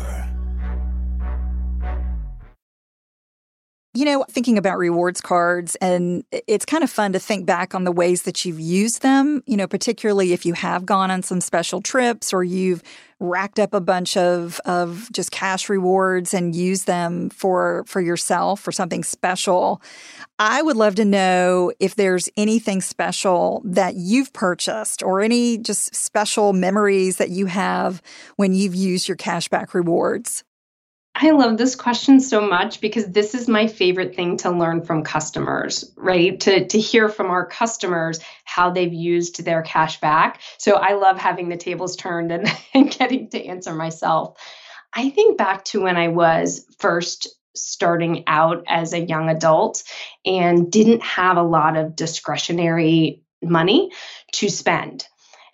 You 3.93 4.05
know, 4.05 4.23
thinking 4.29 4.57
about 4.57 4.77
rewards 4.77 5.19
cards, 5.19 5.75
and 5.81 6.23
it's 6.31 6.63
kind 6.63 6.81
of 6.81 6.89
fun 6.89 7.11
to 7.11 7.19
think 7.19 7.45
back 7.45 7.75
on 7.75 7.83
the 7.83 7.91
ways 7.91 8.21
that 8.21 8.45
you've 8.45 8.59
used 8.59 9.01
them, 9.01 9.43
you 9.45 9.57
know, 9.57 9.67
particularly 9.67 10.31
if 10.31 10.45
you 10.45 10.53
have 10.53 10.85
gone 10.85 11.11
on 11.11 11.23
some 11.23 11.41
special 11.41 11.81
trips 11.81 12.31
or 12.31 12.41
you've 12.41 12.81
racked 13.19 13.59
up 13.59 13.73
a 13.73 13.81
bunch 13.81 14.15
of 14.15 14.61
of 14.63 15.09
just 15.11 15.31
cash 15.31 15.67
rewards 15.67 16.33
and 16.33 16.55
use 16.55 16.85
them 16.85 17.29
for 17.31 17.83
for 17.85 17.99
yourself 17.99 18.61
for 18.61 18.71
something 18.71 19.03
special. 19.03 19.81
I 20.39 20.61
would 20.61 20.77
love 20.77 20.95
to 20.95 21.05
know 21.05 21.73
if 21.81 21.95
there's 21.95 22.29
anything 22.37 22.79
special 22.79 23.61
that 23.65 23.95
you've 23.95 24.31
purchased 24.31 25.03
or 25.03 25.19
any 25.19 25.57
just 25.57 25.93
special 25.93 26.53
memories 26.53 27.17
that 27.17 27.29
you 27.29 27.45
have 27.47 28.01
when 28.37 28.53
you've 28.53 28.73
used 28.73 29.09
your 29.09 29.17
cashback 29.17 29.73
rewards. 29.73 30.45
I 31.23 31.29
love 31.31 31.55
this 31.55 31.75
question 31.75 32.19
so 32.19 32.41
much 32.41 32.81
because 32.81 33.05
this 33.05 33.35
is 33.35 33.47
my 33.47 33.67
favorite 33.67 34.15
thing 34.15 34.37
to 34.37 34.49
learn 34.49 34.81
from 34.81 35.03
customers, 35.03 35.93
right? 35.95 36.39
To, 36.39 36.65
to 36.65 36.79
hear 36.79 37.09
from 37.09 37.29
our 37.29 37.45
customers 37.45 38.19
how 38.43 38.71
they've 38.71 38.91
used 38.91 39.45
their 39.45 39.61
cash 39.61 39.99
back. 39.99 40.41
So 40.57 40.77
I 40.77 40.93
love 40.93 41.19
having 41.19 41.49
the 41.49 41.57
tables 41.57 41.95
turned 41.95 42.31
and, 42.31 42.51
and 42.73 42.89
getting 42.89 43.29
to 43.29 43.45
answer 43.45 43.75
myself. 43.75 44.39
I 44.95 45.11
think 45.11 45.37
back 45.37 45.63
to 45.65 45.81
when 45.81 45.95
I 45.95 46.07
was 46.07 46.65
first 46.79 47.27
starting 47.55 48.23
out 48.25 48.63
as 48.67 48.93
a 48.93 48.99
young 48.99 49.29
adult 49.29 49.83
and 50.25 50.71
didn't 50.71 51.03
have 51.03 51.37
a 51.37 51.43
lot 51.43 51.77
of 51.77 51.95
discretionary 51.95 53.21
money 53.43 53.91
to 54.33 54.49
spend. 54.49 55.05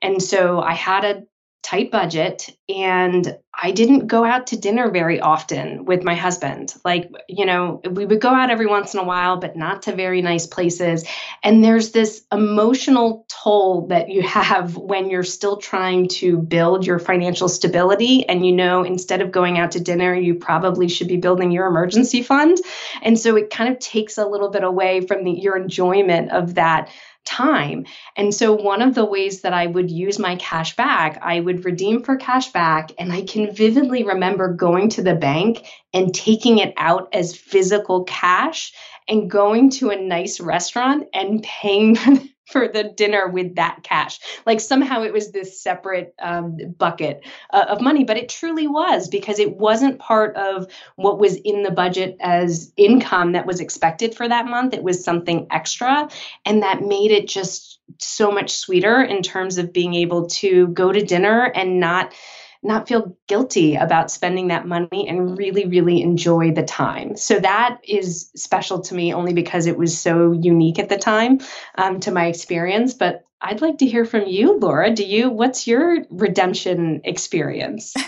And 0.02 0.24
so 0.24 0.62
I 0.62 0.76
had 0.76 1.04
a 1.04 1.24
tight 1.64 1.92
budget 1.92 2.50
and 2.70 3.38
I 3.60 3.72
didn't 3.72 4.08
go 4.08 4.24
out 4.24 4.48
to 4.48 4.58
dinner 4.58 4.92
very 4.92 5.20
often 5.20 5.86
with 5.86 6.04
my 6.04 6.14
husband. 6.14 6.74
Like, 6.86 7.10
you 7.28 7.46
know, 7.46 7.82
we 7.90 8.06
would 8.06 8.22
go 8.22 8.30
out 8.30 8.52
every 8.52 8.68
once 8.68 8.94
in 8.94 9.00
a 9.00 9.04
while, 9.04 9.38
but 9.38 9.58
not 9.58 9.82
to 9.84 9.96
very 9.96 10.22
nice 10.22 10.46
places. 10.46 11.06
And 11.44 11.64
there's 11.64 11.92
this 11.92 12.24
emotional 12.32 13.26
toll 13.30 13.88
that 13.88 14.10
you 14.10 14.22
have 14.22 14.78
when 14.78 15.10
you're 15.10 15.24
still 15.24 15.58
trying 15.58 16.08
to 16.10 16.38
build 16.38 16.86
your 16.86 17.00
financial 17.00 17.50
stability. 17.50 18.28
And 18.30 18.46
you 18.46 18.52
know, 18.52 18.84
instead 18.84 19.22
of 19.22 19.32
going 19.32 19.58
out 19.58 19.72
to 19.72 19.80
dinner, 19.80 20.14
you 20.14 20.36
probably 20.36 20.88
should 20.88 21.08
be 21.08 21.18
building 21.18 21.52
your 21.52 21.66
emergency 21.66 22.22
fund. 22.22 22.60
And 23.02 23.18
so 23.18 23.36
it 23.36 23.50
kind 23.50 23.74
of 23.74 23.80
takes 23.80 24.20
a 24.20 24.28
little 24.28 24.50
bit 24.50 24.64
away 24.64 25.02
from 25.02 25.24
the, 25.24 25.32
your 25.32 25.58
enjoyment 25.58 26.32
of 26.32 26.56
that 26.56 26.92
time. 27.28 27.86
And 28.16 28.34
so 28.34 28.54
one 28.54 28.82
of 28.82 28.96
the 28.96 29.06
ways 29.06 29.42
that 29.42 29.54
I 29.54 29.68
would 29.68 29.92
use 29.92 30.18
my 30.18 30.38
cash 30.38 30.76
back, 30.76 31.20
I 31.22 31.40
would 31.40 31.66
redeem 31.66 32.02
for 32.02 32.16
cash 32.16 32.52
back. 32.52 32.92
And 32.98 33.12
I 33.12 33.22
can 33.22 33.54
vividly 33.54 34.04
remember 34.04 34.54
going 34.54 34.90
to 34.92 35.04
the 35.04 35.16
bank 35.16 35.68
and 35.94 36.16
taking 36.16 36.60
it 36.60 36.74
out 36.78 37.10
as 37.14 37.36
physical 37.36 38.06
cash 38.06 38.74
and 39.08 39.30
going 39.30 39.70
to 39.72 39.90
a 39.90 40.02
nice 40.02 40.40
restaurant 40.40 41.08
and 41.14 41.44
paying 41.44 41.98
for 42.48 42.68
the 42.68 42.84
dinner 42.84 43.28
with 43.28 43.56
that 43.56 43.80
cash. 43.84 44.20
Like 44.46 44.60
somehow 44.60 45.04
it 45.04 45.14
was 45.14 45.32
this 45.32 45.62
separate 45.62 46.16
um, 46.20 46.58
bucket 46.78 47.22
uh, 47.52 47.66
of 47.68 47.82
money, 47.82 48.06
but 48.06 48.18
it 48.18 48.30
truly 48.30 48.68
was 48.68 49.10
because 49.10 49.40
it 49.40 49.58
wasn't 49.58 50.00
part 50.00 50.36
of 50.38 50.68
what 50.96 51.20
was 51.20 51.36
in 51.36 51.64
the 51.64 51.72
budget 51.72 52.16
as 52.22 52.72
income 52.78 53.34
that 53.34 53.46
was 53.46 53.60
expected 53.60 54.16
for 54.16 54.28
that 54.28 54.48
month. 54.48 54.74
It 54.74 54.84
was 54.84 55.04
something 55.04 55.48
extra. 55.52 56.10
And 56.46 56.64
that 56.64 56.82
made 56.82 57.12
it 57.12 57.28
just 57.28 57.80
so 58.00 58.32
much 58.32 58.52
sweeter 58.52 59.02
in 59.02 59.22
terms 59.22 59.58
of 59.58 59.74
being 59.74 59.94
able 59.94 60.28
to 60.28 60.68
go 60.70 60.92
to 60.92 61.04
dinner 61.04 61.44
and 61.44 61.80
not 61.80 62.14
not 62.64 62.88
feel 62.88 63.16
guilty 63.28 63.76
about 63.76 64.12
spending 64.12 64.48
that 64.48 64.68
money 64.68 65.08
and 65.08 65.38
really, 65.38 65.66
really 65.66 66.02
enjoy 66.02 66.52
the 66.52 66.64
time. 66.64 67.16
So 67.16 67.40
that 67.40 67.80
is 67.84 68.30
special 68.36 68.82
to 68.82 68.96
me 68.96 69.14
only 69.14 69.34
because 69.34 69.68
it 69.68 69.78
was 69.78 69.98
so 69.98 70.32
unique 70.32 70.80
at 70.80 70.90
the 70.90 70.98
time 70.98 71.40
um, 71.76 72.00
to 72.02 72.12
my 72.12 72.28
experience. 72.28 72.94
But 72.94 73.26
I'd 73.42 73.62
like 73.62 73.78
to 73.80 73.86
hear 73.86 74.06
from 74.06 74.26
you, 74.28 74.58
Laura. 74.60 74.92
Do 74.92 75.06
you, 75.06 75.30
what's 75.30 75.68
your 75.68 76.06
redemption 76.10 77.02
experience? 77.04 77.94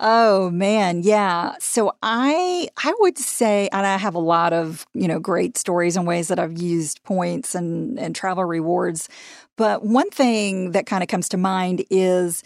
Oh 0.00 0.50
man, 0.50 1.02
yeah. 1.02 1.54
So 1.58 1.92
I 2.02 2.68
I 2.76 2.94
would 3.00 3.18
say 3.18 3.68
and 3.72 3.84
I 3.84 3.96
have 3.96 4.14
a 4.14 4.20
lot 4.20 4.52
of, 4.52 4.86
you 4.94 5.08
know, 5.08 5.18
great 5.18 5.58
stories 5.58 5.96
and 5.96 6.06
ways 6.06 6.28
that 6.28 6.38
I've 6.38 6.56
used 6.56 7.02
points 7.02 7.54
and 7.56 7.98
and 7.98 8.14
travel 8.14 8.44
rewards. 8.44 9.08
But 9.56 9.84
one 9.84 10.08
thing 10.10 10.70
that 10.70 10.86
kind 10.86 11.02
of 11.02 11.08
comes 11.08 11.28
to 11.30 11.36
mind 11.36 11.84
is 11.90 12.44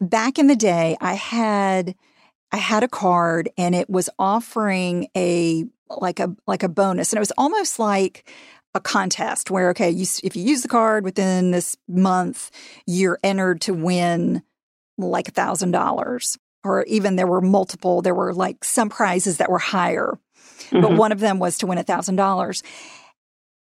back 0.00 0.38
in 0.38 0.46
the 0.46 0.56
day 0.56 0.96
I 1.00 1.14
had 1.14 1.94
I 2.52 2.58
had 2.58 2.82
a 2.82 2.88
card 2.88 3.48
and 3.58 3.74
it 3.74 3.90
was 3.90 4.08
offering 4.18 5.08
a 5.16 5.64
like 5.88 6.20
a 6.20 6.34
like 6.46 6.62
a 6.62 6.68
bonus 6.68 7.12
and 7.12 7.18
it 7.18 7.20
was 7.20 7.32
almost 7.36 7.78
like 7.78 8.30
a 8.74 8.80
contest 8.80 9.50
where 9.50 9.70
okay, 9.70 9.90
you, 9.90 10.06
if 10.22 10.36
you 10.36 10.42
use 10.42 10.62
the 10.62 10.68
card 10.68 11.04
within 11.04 11.50
this 11.50 11.76
month, 11.88 12.50
you're 12.86 13.18
entered 13.22 13.60
to 13.62 13.74
win 13.74 14.42
like 14.98 15.28
a 15.28 15.32
thousand 15.32 15.70
dollars 15.70 16.38
or 16.66 16.84
even 16.84 17.16
there 17.16 17.26
were 17.26 17.40
multiple, 17.40 18.02
there 18.02 18.14
were 18.14 18.34
like 18.34 18.64
some 18.64 18.88
prizes 18.88 19.38
that 19.38 19.50
were 19.50 19.58
higher, 19.58 20.18
mm-hmm. 20.70 20.80
but 20.80 20.96
one 20.96 21.12
of 21.12 21.20
them 21.20 21.38
was 21.38 21.58
to 21.58 21.66
win 21.66 21.78
a 21.78 21.84
$1,000. 21.84 22.62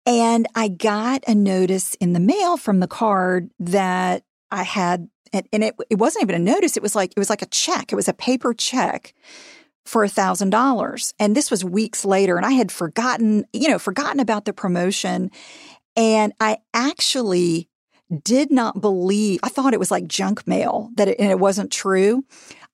And 0.05 0.47
I 0.55 0.69
got 0.69 1.23
a 1.27 1.35
notice 1.35 1.95
in 1.95 2.13
the 2.13 2.19
mail 2.19 2.57
from 2.57 2.79
the 2.79 2.87
card 2.87 3.49
that 3.59 4.23
I 4.51 4.63
had, 4.63 5.09
and, 5.33 5.47
and 5.51 5.63
it, 5.63 5.75
it 5.89 5.95
wasn't 5.95 6.23
even 6.23 6.35
a 6.35 6.39
notice. 6.39 6.77
It 6.77 6.83
was 6.83 6.95
like, 6.95 7.11
it 7.11 7.19
was 7.19 7.29
like 7.29 7.41
a 7.41 7.47
check. 7.47 7.91
It 7.91 7.95
was 7.95 8.07
a 8.07 8.13
paper 8.13 8.53
check 8.53 9.13
for 9.85 10.03
a 10.03 10.09
thousand 10.09 10.51
dollars. 10.51 11.13
And 11.19 11.35
this 11.35 11.51
was 11.51 11.65
weeks 11.65 12.05
later. 12.05 12.37
And 12.37 12.45
I 12.45 12.51
had 12.51 12.71
forgotten, 12.71 13.45
you 13.51 13.67
know, 13.67 13.79
forgotten 13.79 14.19
about 14.19 14.45
the 14.45 14.53
promotion. 14.53 15.31
And 15.97 16.33
I 16.39 16.57
actually 16.73 17.67
did 18.23 18.51
not 18.51 18.79
believe, 18.79 19.39
I 19.43 19.49
thought 19.49 19.73
it 19.73 19.79
was 19.79 19.91
like 19.91 20.07
junk 20.07 20.47
mail 20.47 20.91
that 20.95 21.07
it, 21.07 21.19
and 21.19 21.31
it 21.31 21.39
wasn't 21.39 21.71
true. 21.71 22.23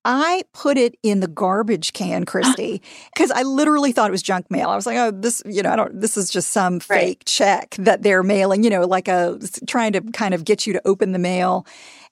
I 0.06 0.44
put 0.54 0.78
it 0.78 0.96
in 1.04 1.20
the 1.20 1.28
garbage 1.28 1.94
can, 1.94 2.26
Christy, 2.26 2.82
because 3.14 3.32
I 3.32 3.44
literally 3.44 3.92
thought 3.92 4.10
it 4.10 4.12
was 4.12 4.22
junk 4.22 4.50
mail. 4.52 4.70
I 4.70 4.76
was 4.76 4.86
like, 4.86 4.98
oh, 4.98 5.12
this, 5.12 5.42
you 5.46 5.62
know, 5.62 5.72
I 5.72 5.76
don't, 5.76 6.00
this 6.00 6.18
is 6.18 6.30
just 6.30 6.52
some 6.52 6.80
fake 6.80 7.00
right. 7.00 7.26
check 7.26 7.76
that 7.80 8.02
they're 8.02 8.24
mailing, 8.24 8.64
you 8.64 8.70
know, 8.70 8.86
like 8.86 9.08
a 9.08 9.40
trying 9.68 9.94
to 9.94 10.02
kind 10.02 10.34
of 10.34 10.46
get 10.46 10.68
you 10.68 10.74
to 10.74 10.82
open 10.86 11.12
the 11.12 11.20
mail. 11.20 11.66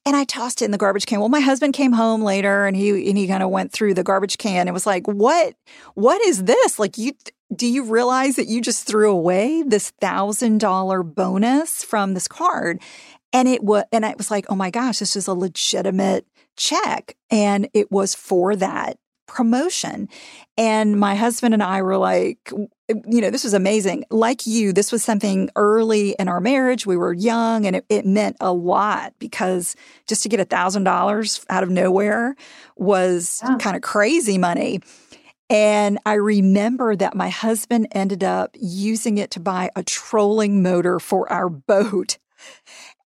And 0.08 0.16
I 0.16 0.24
tossed 0.24 0.62
it 0.62 0.66
in 0.66 0.72
the 0.72 0.78
garbage 0.78 1.06
can. 1.06 1.20
Well, 1.20 1.28
my 1.28 1.42
husband 1.42 1.74
came 1.74 1.92
home 1.92 2.22
later 2.22 2.66
and 2.66 2.78
he 2.78 3.10
and 3.10 3.18
he 3.18 3.28
kind 3.28 3.44
of 3.44 3.50
went 3.50 3.74
through 3.74 3.94
the 3.94 4.06
garbage 4.06 4.38
can 4.38 4.66
and 4.66 4.74
was 4.74 4.86
like, 4.86 5.06
"What? 5.06 5.56
What 5.96 6.22
is 6.22 6.46
this? 6.46 6.80
Like 6.80 6.98
you 6.98 7.12
do 7.54 7.68
you 7.68 7.84
realize 7.84 8.38
that 8.38 8.48
you 8.48 8.62
just 8.62 8.88
threw 8.88 9.12
away 9.12 9.64
this 9.64 9.92
$1000 10.02 11.04
bonus 11.14 11.84
from 11.84 12.14
this 12.14 12.30
card?" 12.30 12.82
And 13.34 13.50
it 13.50 13.62
was 13.62 13.84
and 13.92 14.06
I 14.06 14.16
was 14.18 14.32
like, 14.32 14.46
"Oh 14.48 14.56
my 14.56 14.70
gosh, 14.70 15.00
this 15.00 15.18
is 15.18 15.28
a 15.28 15.34
legitimate 15.34 16.26
check. 16.56 17.18
And 17.30 17.68
it 17.74 17.92
was 17.92 18.16
for 18.16 18.56
that 18.56 18.98
promotion. 19.28 20.10
And 20.58 21.00
my 21.00 21.16
husband 21.16 21.54
and 21.54 21.62
I 21.62 21.82
were 21.82 21.98
like, 21.98 22.52
you 22.90 23.22
know, 23.22 23.30
this 23.30 23.44
was 23.44 23.54
amazing. 23.54 24.06
Like 24.10 24.48
you, 24.48 24.74
this 24.74 24.92
was 24.92 25.04
something 25.04 25.50
early 25.56 26.16
in 26.18 26.28
our 26.28 26.40
marriage. 26.40 26.86
We 26.86 26.98
were 26.98 27.14
young 27.14 27.66
and 27.66 27.76
it, 27.76 27.86
it 27.90 28.06
meant 28.06 28.38
a 28.40 28.52
lot 28.52 29.14
because 29.20 29.76
just 30.08 30.24
to 30.24 30.30
get 30.30 30.40
a 30.40 30.46
thousand 30.46 30.86
dollars 30.86 31.46
out 31.50 31.64
of 31.64 31.70
nowhere 31.70 32.36
was 32.76 33.42
yeah. 33.44 33.58
kind 33.58 33.76
of 33.76 33.82
crazy 33.82 34.38
money. 34.38 34.82
And 35.50 36.00
I 36.06 36.14
remember 36.14 36.96
that 36.96 37.16
my 37.16 37.30
husband 37.30 37.88
ended 37.92 38.24
up 38.24 38.56
using 38.60 39.18
it 39.18 39.32
to 39.32 39.40
buy 39.40 39.70
a 39.76 39.84
trolling 39.84 40.62
motor 40.62 41.00
for 41.00 41.32
our 41.32 41.50
boat. 41.50 42.18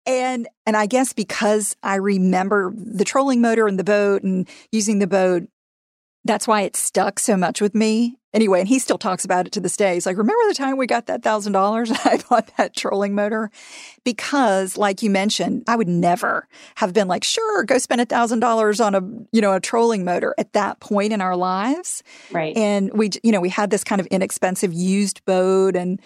And 0.04 0.48
and 0.66 0.76
I 0.76 0.86
guess 0.86 1.12
because 1.12 1.76
I 1.84 1.96
remember 1.96 2.72
the 2.74 3.04
trolling 3.04 3.40
motor 3.40 3.68
and 3.68 3.78
the 3.78 3.84
boat 3.84 4.24
and 4.24 4.48
using 4.72 4.98
the 4.98 5.06
boat, 5.06 5.44
that's 6.24 6.46
why 6.46 6.62
it 6.62 6.76
stuck 6.76 7.18
so 7.18 7.36
much 7.36 7.60
with 7.60 7.74
me. 7.74 8.16
Anyway, 8.34 8.60
and 8.60 8.68
he 8.68 8.78
still 8.78 8.96
talks 8.96 9.26
about 9.26 9.46
it 9.46 9.52
to 9.52 9.60
this 9.60 9.76
day. 9.76 9.92
He's 9.92 10.06
like, 10.06 10.16
remember 10.16 10.42
the 10.48 10.54
time 10.54 10.78
we 10.78 10.86
got 10.86 11.04
that 11.06 11.22
thousand 11.22 11.52
dollars? 11.52 11.90
I 12.04 12.18
bought 12.30 12.50
that 12.56 12.74
trolling 12.74 13.14
motor 13.14 13.50
because, 14.04 14.78
like 14.78 15.02
you 15.02 15.10
mentioned, 15.10 15.64
I 15.68 15.76
would 15.76 15.88
never 15.88 16.48
have 16.76 16.94
been 16.94 17.08
like, 17.08 17.24
sure, 17.24 17.64
go 17.64 17.76
spend 17.76 18.00
a 18.00 18.06
thousand 18.06 18.40
dollars 18.40 18.80
on 18.80 18.94
a 18.94 19.02
you 19.32 19.42
know 19.42 19.52
a 19.52 19.60
trolling 19.60 20.04
motor 20.04 20.34
at 20.38 20.54
that 20.54 20.80
point 20.80 21.12
in 21.12 21.20
our 21.20 21.36
lives. 21.36 22.02
Right. 22.30 22.56
And 22.56 22.90
we, 22.94 23.10
you 23.22 23.32
know, 23.32 23.40
we 23.40 23.50
had 23.50 23.68
this 23.68 23.84
kind 23.84 24.00
of 24.00 24.06
inexpensive 24.06 24.72
used 24.72 25.22
boat, 25.26 25.76
and 25.76 26.00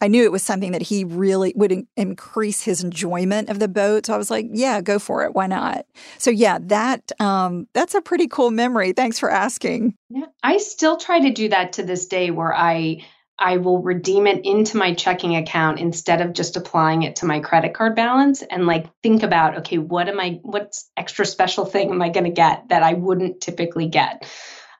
I 0.00 0.08
knew 0.08 0.24
it 0.24 0.32
was 0.32 0.42
something 0.42 0.72
that 0.72 0.82
he 0.82 1.04
really 1.04 1.52
would 1.56 1.72
in- 1.72 1.88
increase 1.96 2.62
his 2.62 2.82
enjoyment 2.82 3.48
of 3.48 3.58
the 3.58 3.68
boat. 3.68 4.06
So 4.06 4.14
I 4.14 4.16
was 4.16 4.30
like, 4.30 4.46
yeah, 4.50 4.80
go 4.80 4.98
for 4.98 5.24
it. 5.24 5.34
Why 5.34 5.46
not? 5.46 5.86
So 6.18 6.30
yeah, 6.30 6.58
that 6.62 7.12
um, 7.20 7.66
that's 7.72 7.94
a 7.94 8.00
pretty 8.00 8.28
cool 8.28 8.50
memory. 8.50 8.92
Thanks 8.92 9.18
for 9.18 9.30
asking. 9.30 9.94
Yeah, 10.10 10.26
I 10.42 10.58
still 10.58 10.96
try 10.96 11.20
to 11.20 11.30
do 11.30 11.48
that 11.48 11.74
to 11.74 11.82
this 11.82 12.06
day, 12.06 12.30
where 12.30 12.54
I 12.54 13.04
I 13.38 13.58
will 13.58 13.80
redeem 13.80 14.26
it 14.26 14.44
into 14.44 14.76
my 14.76 14.94
checking 14.94 15.36
account 15.36 15.78
instead 15.78 16.20
of 16.20 16.32
just 16.32 16.56
applying 16.56 17.02
it 17.04 17.16
to 17.16 17.26
my 17.26 17.38
credit 17.38 17.72
card 17.72 17.94
balance 17.94 18.42
and 18.42 18.66
like 18.66 18.86
think 19.02 19.22
about, 19.22 19.58
okay, 19.58 19.78
what 19.78 20.08
am 20.08 20.18
I, 20.18 20.40
what's 20.42 20.90
extra 20.96 21.24
special 21.24 21.64
thing 21.64 21.90
am 21.90 22.02
I 22.02 22.08
going 22.08 22.24
to 22.24 22.30
get 22.30 22.68
that 22.70 22.82
I 22.82 22.94
wouldn't 22.94 23.40
typically 23.40 23.86
get? 23.86 24.26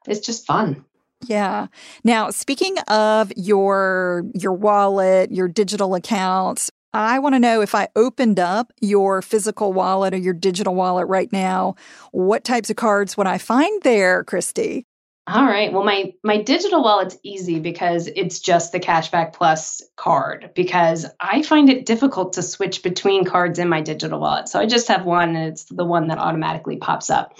It's 0.09 0.27
just 0.27 0.45
fun. 0.45 0.85
Yeah. 1.27 1.67
Now, 2.05 2.31
speaking 2.31 2.79
of 2.89 3.33
your 3.37 4.25
your 4.35 4.53
wallet, 4.53 5.31
your 5.31 5.49
digital 5.49 5.95
accounts, 5.95 6.71
I 6.95 7.19
want 7.19 7.35
to 7.35 7.39
know 7.39 7.61
if 7.61 7.75
I 7.75 7.89
opened 7.97 8.41
up 8.41 8.73
your 8.81 9.21
physical 9.21 9.73
wallet 9.73 10.15
or 10.15 10.19
your 10.19 10.35
digital 10.35 10.75
wallet 10.75 11.07
right 11.09 11.31
now, 11.33 11.75
what 12.13 12.45
types 12.45 12.71
of 12.71 12.77
cards 12.77 13.17
would 13.17 13.27
I 13.27 13.39
find 13.39 13.83
there, 13.83 14.25
Christy? 14.25 14.87
All 15.27 15.45
right. 15.45 15.71
Well, 15.71 15.85
my 15.85 16.15
my 16.25 16.41
digital 16.41 16.83
wallet's 16.83 17.19
easy 17.23 17.59
because 17.59 18.07
it's 18.07 18.41
just 18.41 18.73
the 18.73 18.81
Cashback 18.81 19.35
Plus 19.35 19.83
card 19.97 20.53
because 20.55 21.05
I 21.21 21.43
find 21.43 21.69
it 21.69 21.85
difficult 21.85 22.33
to 22.35 22.43
switch 22.43 22.83
between 22.83 23.27
cards 23.27 23.59
in 23.59 23.69
my 23.69 23.83
digital 23.83 24.21
wallet. 24.21 24.49
So 24.49 24.59
I 24.59 24.65
just 24.65 24.89
have 24.89 25.05
one 25.05 25.37
and 25.37 25.49
it's 25.49 25.65
the 25.65 25.85
one 25.85 26.09
that 26.09 26.17
automatically 26.17 26.77
pops 26.79 27.11
up. 27.11 27.39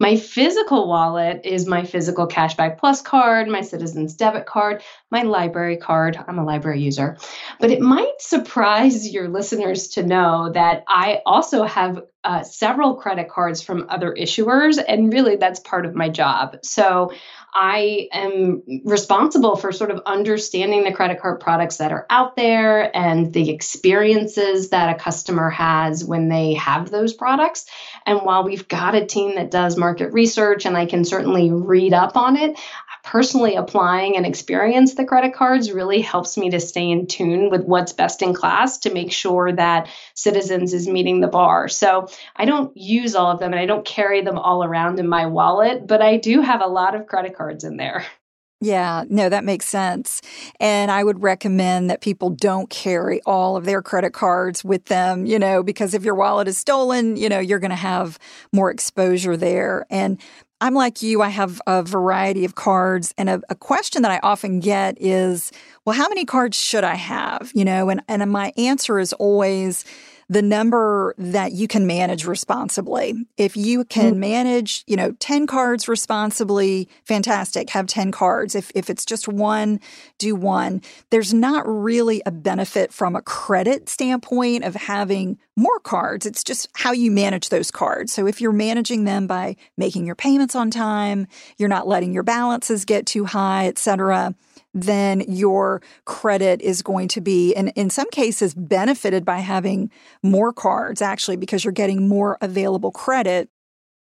My 0.00 0.16
physical 0.16 0.88
wallet 0.88 1.42
is 1.44 1.66
my 1.66 1.84
physical 1.84 2.26
Cashback 2.26 2.78
Plus 2.78 3.00
card, 3.00 3.48
my 3.48 3.60
Citizens 3.60 4.14
debit 4.14 4.46
card, 4.46 4.82
my 5.10 5.22
library 5.22 5.76
card. 5.76 6.18
I'm 6.26 6.38
a 6.38 6.44
library 6.44 6.80
user. 6.80 7.16
But 7.60 7.70
it 7.70 7.80
might 7.80 8.20
surprise 8.20 9.12
your 9.12 9.28
listeners 9.28 9.88
to 9.88 10.02
know 10.02 10.50
that 10.52 10.84
I 10.88 11.20
also 11.24 11.64
have 11.64 12.02
uh, 12.24 12.42
several 12.42 12.94
credit 12.94 13.28
cards 13.28 13.62
from 13.62 13.86
other 13.88 14.14
issuers, 14.18 14.82
and 14.86 15.12
really 15.12 15.36
that's 15.36 15.60
part 15.60 15.86
of 15.86 15.94
my 15.94 16.08
job. 16.08 16.56
So 16.62 17.12
I 17.54 18.08
am 18.12 18.62
responsible 18.84 19.54
for 19.54 19.70
sort 19.70 19.92
of 19.92 20.02
understanding 20.06 20.82
the 20.82 20.92
credit 20.92 21.20
card 21.20 21.38
products 21.38 21.76
that 21.76 21.92
are 21.92 22.04
out 22.10 22.34
there 22.34 22.94
and 22.96 23.32
the 23.32 23.50
experiences 23.50 24.70
that 24.70 24.94
a 24.94 24.98
customer 24.98 25.50
has 25.50 26.04
when 26.04 26.28
they 26.28 26.54
have 26.54 26.90
those 26.90 27.12
products. 27.12 27.66
And 28.06 28.20
while 28.22 28.42
we've 28.42 28.66
got 28.66 28.96
a 28.96 29.06
team 29.06 29.36
that 29.36 29.52
does 29.52 29.76
market 29.76 30.12
research 30.12 30.66
and 30.66 30.76
I 30.76 30.86
can 30.86 31.04
certainly 31.04 31.52
read 31.52 31.92
up 31.92 32.16
on 32.16 32.36
it, 32.36 32.58
personally 33.04 33.54
applying 33.54 34.16
and 34.16 34.26
experience 34.26 34.94
the 34.94 35.04
credit 35.04 35.34
cards 35.34 35.70
really 35.70 36.00
helps 36.00 36.36
me 36.36 36.50
to 36.50 36.58
stay 36.58 36.90
in 36.90 37.06
tune 37.06 37.50
with 37.50 37.62
what's 37.64 37.92
best 37.92 38.22
in 38.22 38.34
class 38.34 38.78
to 38.78 38.92
make 38.92 39.12
sure 39.12 39.52
that 39.52 39.88
Citizens 40.14 40.72
is 40.72 40.88
meeting 40.88 41.20
the 41.20 41.28
bar. 41.28 41.68
So 41.68 42.08
I 42.34 42.46
don't 42.46 42.74
use 42.76 43.14
all 43.14 43.30
of 43.30 43.38
them 43.38 43.52
and 43.52 43.60
I 43.60 43.66
don't 43.66 43.84
carry 43.84 44.22
them 44.22 44.38
all 44.38 44.64
around 44.64 44.98
in 44.98 45.06
my 45.06 45.26
wallet, 45.26 45.86
but 45.86 46.00
I 46.00 46.16
do 46.16 46.40
have 46.40 46.62
a 46.64 46.68
lot 46.68 46.94
of 46.94 47.06
credit 47.06 47.36
cards 47.36 47.62
in 47.62 47.76
there. 47.76 48.04
Yeah, 48.60 49.04
no, 49.10 49.28
that 49.28 49.44
makes 49.44 49.66
sense. 49.66 50.22
And 50.58 50.90
I 50.90 51.04
would 51.04 51.22
recommend 51.22 51.90
that 51.90 52.00
people 52.00 52.30
don't 52.30 52.70
carry 52.70 53.20
all 53.26 53.58
of 53.58 53.66
their 53.66 53.82
credit 53.82 54.14
cards 54.14 54.64
with 54.64 54.86
them, 54.86 55.26
you 55.26 55.38
know, 55.38 55.62
because 55.62 55.92
if 55.92 56.02
your 56.02 56.14
wallet 56.14 56.48
is 56.48 56.56
stolen, 56.56 57.18
you 57.18 57.28
know, 57.28 57.40
you're 57.40 57.58
going 57.58 57.70
to 57.72 57.76
have 57.76 58.18
more 58.52 58.70
exposure 58.70 59.36
there. 59.36 59.84
And 59.90 60.18
I'm 60.64 60.72
like 60.72 61.02
you, 61.02 61.20
I 61.20 61.28
have 61.28 61.60
a 61.66 61.82
variety 61.82 62.46
of 62.46 62.54
cards. 62.54 63.12
And 63.18 63.28
a, 63.28 63.42
a, 63.50 63.54
question 63.54 64.00
that 64.00 64.10
I 64.10 64.18
often 64.22 64.60
get 64.60 64.96
is 64.98 65.52
well, 65.84 65.94
how 65.94 66.08
many 66.08 66.24
cards 66.24 66.56
should 66.56 66.84
I 66.84 66.94
have? 66.94 67.52
You 67.54 67.66
know, 67.66 67.90
and, 67.90 68.00
and 68.08 68.32
my 68.32 68.50
answer 68.56 68.98
is 68.98 69.12
always, 69.12 69.84
the 70.28 70.42
number 70.42 71.14
that 71.18 71.52
you 71.52 71.68
can 71.68 71.86
manage 71.86 72.26
responsibly. 72.26 73.14
If 73.36 73.56
you 73.56 73.84
can 73.84 74.12
mm-hmm. 74.12 74.20
manage, 74.20 74.84
you 74.86 74.96
know, 74.96 75.12
10 75.12 75.46
cards 75.46 75.88
responsibly, 75.88 76.88
fantastic, 77.04 77.70
have 77.70 77.86
10 77.86 78.12
cards. 78.12 78.54
If, 78.54 78.70
if 78.74 78.90
it's 78.90 79.04
just 79.04 79.28
one, 79.28 79.80
do 80.18 80.34
one. 80.34 80.82
There's 81.10 81.34
not 81.34 81.64
really 81.66 82.22
a 82.26 82.30
benefit 82.30 82.92
from 82.92 83.16
a 83.16 83.22
credit 83.22 83.88
standpoint 83.88 84.64
of 84.64 84.74
having 84.74 85.38
more 85.56 85.78
cards. 85.80 86.26
It's 86.26 86.42
just 86.42 86.68
how 86.74 86.92
you 86.92 87.10
manage 87.10 87.48
those 87.48 87.70
cards. 87.70 88.12
So 88.12 88.26
if 88.26 88.40
you're 88.40 88.52
managing 88.52 89.04
them 89.04 89.26
by 89.26 89.56
making 89.76 90.06
your 90.06 90.16
payments 90.16 90.54
on 90.54 90.70
time, 90.70 91.26
you're 91.58 91.68
not 91.68 91.86
letting 91.86 92.12
your 92.12 92.22
balances 92.22 92.84
get 92.84 93.06
too 93.06 93.24
high, 93.24 93.66
et 93.66 93.78
cetera 93.78 94.34
then 94.74 95.24
your 95.28 95.80
credit 96.04 96.60
is 96.60 96.82
going 96.82 97.08
to 97.08 97.20
be, 97.20 97.54
and 97.54 97.72
in 97.76 97.88
some 97.88 98.10
cases, 98.10 98.54
benefited 98.54 99.24
by 99.24 99.38
having 99.38 99.90
more 100.22 100.52
cards 100.52 101.00
actually 101.00 101.36
because 101.36 101.64
you're 101.64 101.72
getting 101.72 102.08
more 102.08 102.36
available 102.40 102.90
credit 102.90 103.48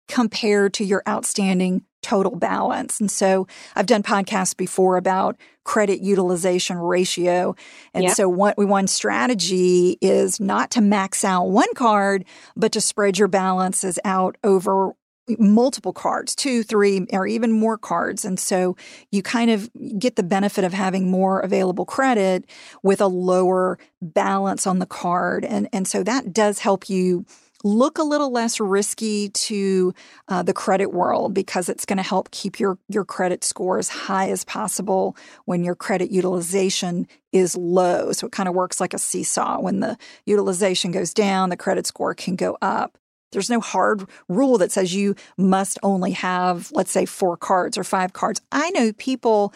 compared 0.09 0.73
to 0.73 0.83
your 0.83 1.03
outstanding 1.07 1.83
total 2.01 2.35
balance. 2.35 2.99
And 2.99 3.11
so 3.11 3.47
I've 3.75 3.85
done 3.85 4.03
podcasts 4.03 4.55
before 4.55 4.97
about 4.97 5.37
credit 5.63 6.01
utilization 6.01 6.77
ratio. 6.77 7.55
And 7.93 8.05
yep. 8.05 8.13
so 8.15 8.27
what 8.27 8.57
we 8.57 8.65
one 8.65 8.87
strategy 8.87 9.97
is 10.01 10.39
not 10.39 10.71
to 10.71 10.81
max 10.81 11.23
out 11.23 11.49
one 11.49 11.73
card, 11.75 12.25
but 12.55 12.71
to 12.71 12.81
spread 12.81 13.17
your 13.17 13.27
balances 13.27 13.99
out 14.03 14.37
over 14.43 14.93
multiple 15.37 15.93
cards, 15.93 16.35
two, 16.35 16.63
three, 16.63 17.05
or 17.11 17.27
even 17.27 17.51
more 17.51 17.77
cards. 17.77 18.25
And 18.25 18.39
so 18.39 18.75
you 19.11 19.21
kind 19.21 19.51
of 19.51 19.69
get 19.97 20.15
the 20.15 20.23
benefit 20.23 20.63
of 20.63 20.73
having 20.73 21.11
more 21.11 21.39
available 21.39 21.85
credit 21.85 22.45
with 22.83 23.01
a 23.01 23.07
lower 23.07 23.77
balance 24.01 24.65
on 24.65 24.79
the 24.79 24.85
card. 24.85 25.45
And, 25.45 25.67
and 25.73 25.87
so 25.87 26.03
that 26.03 26.33
does 26.33 26.59
help 26.59 26.89
you 26.89 27.25
look 27.63 27.97
a 27.97 28.03
little 28.03 28.31
less 28.31 28.59
risky 28.59 29.29
to 29.29 29.93
uh, 30.29 30.43
the 30.43 30.53
credit 30.53 30.93
world 30.93 31.33
because 31.33 31.67
it's 31.67 31.85
going 31.85 31.97
to 31.97 32.03
help 32.03 32.31
keep 32.31 32.59
your, 32.59 32.77
your 32.87 33.03
credit 33.03 33.43
score 33.43 33.77
as 33.77 33.89
high 33.89 34.29
as 34.29 34.45
possible 34.45 35.17
when 35.45 35.63
your 35.63 35.75
credit 35.75 36.09
utilization 36.09 37.07
is 37.31 37.57
low. 37.57 38.11
So 38.11 38.27
it 38.27 38.31
kind 38.31 38.47
of 38.47 38.55
works 38.55 38.79
like 38.79 38.93
a 38.93 38.99
seesaw. 38.99 39.59
When 39.59 39.81
the 39.81 39.97
utilization 40.25 40.91
goes 40.91 41.13
down, 41.13 41.49
the 41.49 41.57
credit 41.57 41.85
score 41.85 42.13
can 42.13 42.35
go 42.35 42.57
up. 42.61 42.97
There's 43.31 43.49
no 43.49 43.59
hard 43.59 44.07
rule 44.27 44.57
that 44.57 44.71
says 44.71 44.93
you 44.93 45.15
must 45.37 45.77
only 45.83 46.11
have, 46.11 46.71
let's 46.71 46.91
say, 46.91 47.05
four 47.05 47.37
cards 47.37 47.77
or 47.77 47.83
five 47.83 48.13
cards. 48.13 48.41
I 48.51 48.69
know 48.71 48.91
people 48.93 49.53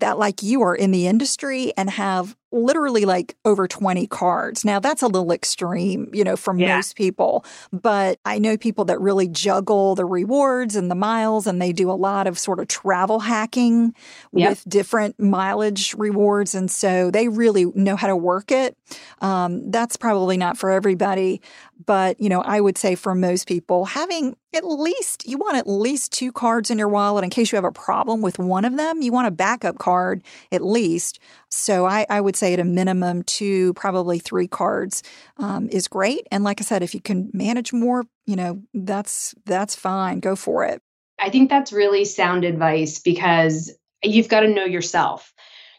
that, 0.00 0.18
like 0.18 0.42
you, 0.42 0.62
are 0.62 0.74
in 0.74 0.90
the 0.90 1.06
industry 1.06 1.72
and 1.76 1.90
have 1.90 2.36
literally 2.52 3.04
like 3.04 3.36
over 3.44 3.66
20 3.66 4.06
cards. 4.06 4.64
Now 4.64 4.78
that's 4.78 5.02
a 5.02 5.06
little 5.06 5.32
extreme, 5.32 6.10
you 6.12 6.24
know, 6.24 6.36
for 6.36 6.56
yeah. 6.56 6.76
most 6.76 6.96
people, 6.96 7.44
but 7.72 8.18
I 8.24 8.38
know 8.38 8.56
people 8.56 8.84
that 8.86 9.00
really 9.00 9.28
juggle 9.28 9.94
the 9.94 10.04
rewards 10.04 10.76
and 10.76 10.90
the 10.90 10.94
miles 10.94 11.46
and 11.46 11.60
they 11.60 11.72
do 11.72 11.90
a 11.90 11.94
lot 11.94 12.26
of 12.26 12.38
sort 12.38 12.60
of 12.60 12.68
travel 12.68 13.20
hacking 13.20 13.94
yep. 14.32 14.50
with 14.50 14.64
different 14.68 15.18
mileage 15.18 15.94
rewards. 15.94 16.54
And 16.54 16.70
so 16.70 17.10
they 17.10 17.28
really 17.28 17.64
know 17.74 17.96
how 17.96 18.06
to 18.06 18.16
work 18.16 18.52
it. 18.52 18.76
Um, 19.20 19.70
that's 19.70 19.96
probably 19.96 20.36
not 20.36 20.58
for 20.58 20.70
everybody, 20.70 21.40
but, 21.86 22.20
you 22.20 22.28
know, 22.28 22.42
I 22.42 22.60
would 22.60 22.78
say 22.78 22.94
for 22.94 23.14
most 23.14 23.48
people, 23.48 23.86
having 23.86 24.36
at 24.54 24.64
least, 24.64 25.26
you 25.26 25.38
want 25.38 25.56
at 25.56 25.66
least 25.66 26.12
two 26.12 26.30
cards 26.30 26.70
in 26.70 26.78
your 26.78 26.88
wallet 26.88 27.24
in 27.24 27.30
case 27.30 27.50
you 27.50 27.56
have 27.56 27.64
a 27.64 27.72
problem 27.72 28.20
with 28.20 28.38
one 28.38 28.64
of 28.64 28.76
them. 28.76 29.00
You 29.00 29.10
want 29.10 29.26
a 29.26 29.30
backup 29.30 29.78
card 29.78 30.22
at 30.50 30.62
least. 30.62 31.18
So 31.48 31.86
I, 31.86 32.06
I 32.10 32.20
would 32.20 32.36
say 32.42 32.52
at 32.52 32.60
a 32.60 32.64
minimum 32.64 33.22
two, 33.22 33.72
probably 33.74 34.18
three 34.18 34.48
cards 34.48 35.02
um, 35.36 35.68
is 35.68 35.86
great. 35.86 36.26
And 36.32 36.42
like 36.42 36.60
I 36.60 36.64
said, 36.64 36.82
if 36.82 36.92
you 36.92 37.00
can 37.00 37.30
manage 37.32 37.72
more, 37.72 38.04
you 38.26 38.34
know, 38.34 38.62
that's 38.74 39.34
that's 39.46 39.76
fine. 39.76 40.18
Go 40.18 40.34
for 40.34 40.64
it. 40.64 40.82
I 41.20 41.30
think 41.30 41.50
that's 41.50 41.72
really 41.72 42.04
sound 42.04 42.44
advice 42.44 42.98
because 42.98 43.70
you've 44.02 44.28
got 44.28 44.40
to 44.40 44.48
know 44.48 44.64
yourself. 44.64 45.32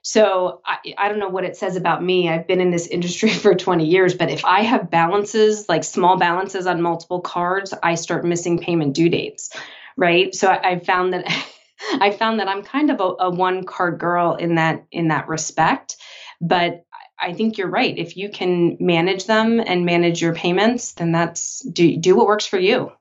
So 0.04 0.62
I, 0.66 0.78
I 0.98 1.10
don't 1.10 1.20
know 1.20 1.30
what 1.30 1.44
it 1.44 1.58
says 1.58 1.76
about 1.76 2.02
me. 2.02 2.30
I've 2.30 2.48
been 2.48 2.62
in 2.62 2.72
this 2.72 2.88
industry 2.88 3.30
for 3.44 3.54
20 3.56 3.86
years, 3.86 4.14
but 4.14 4.30
if 4.30 4.46
I 4.46 4.62
have 4.62 4.90
balances, 4.90 5.68
like 5.68 5.84
small 5.84 6.18
balances 6.18 6.66
on 6.66 6.82
multiple 6.82 7.20
cards, 7.20 7.74
I 7.84 7.96
start 7.96 8.26
missing 8.26 8.58
payment 8.58 8.96
due 8.96 9.10
dates, 9.10 9.50
right? 9.98 10.34
So 10.34 10.48
I, 10.48 10.80
found 10.80 11.12
that 11.12 11.26
I 12.00 12.12
found 12.12 12.40
that 12.40 12.48
I'm 12.48 12.64
kind 12.64 12.90
of 12.90 13.02
a, 13.02 13.26
a 13.26 13.30
one 13.30 13.66
card 13.66 14.00
girl 14.00 14.36
in 14.36 14.56
that 14.56 14.86
in 14.92 15.10
that 15.10 15.28
respect. 15.28 15.98
But 16.44 16.84
I 17.20 17.34
think 17.34 17.58
you're 17.58 17.70
right. 17.70 17.98
If 17.98 18.18
you 18.18 18.30
can 18.30 18.78
manage 18.80 19.26
them 19.26 19.60
and 19.60 19.86
manage 19.86 20.22
your 20.22 20.36
payments, 20.36 20.94
then 20.94 21.14
that's 21.14 21.62
do 21.62 21.98
do 21.98 22.16
what 22.16 22.28
works 22.28 22.46
for 22.46 22.60
you 22.60 22.92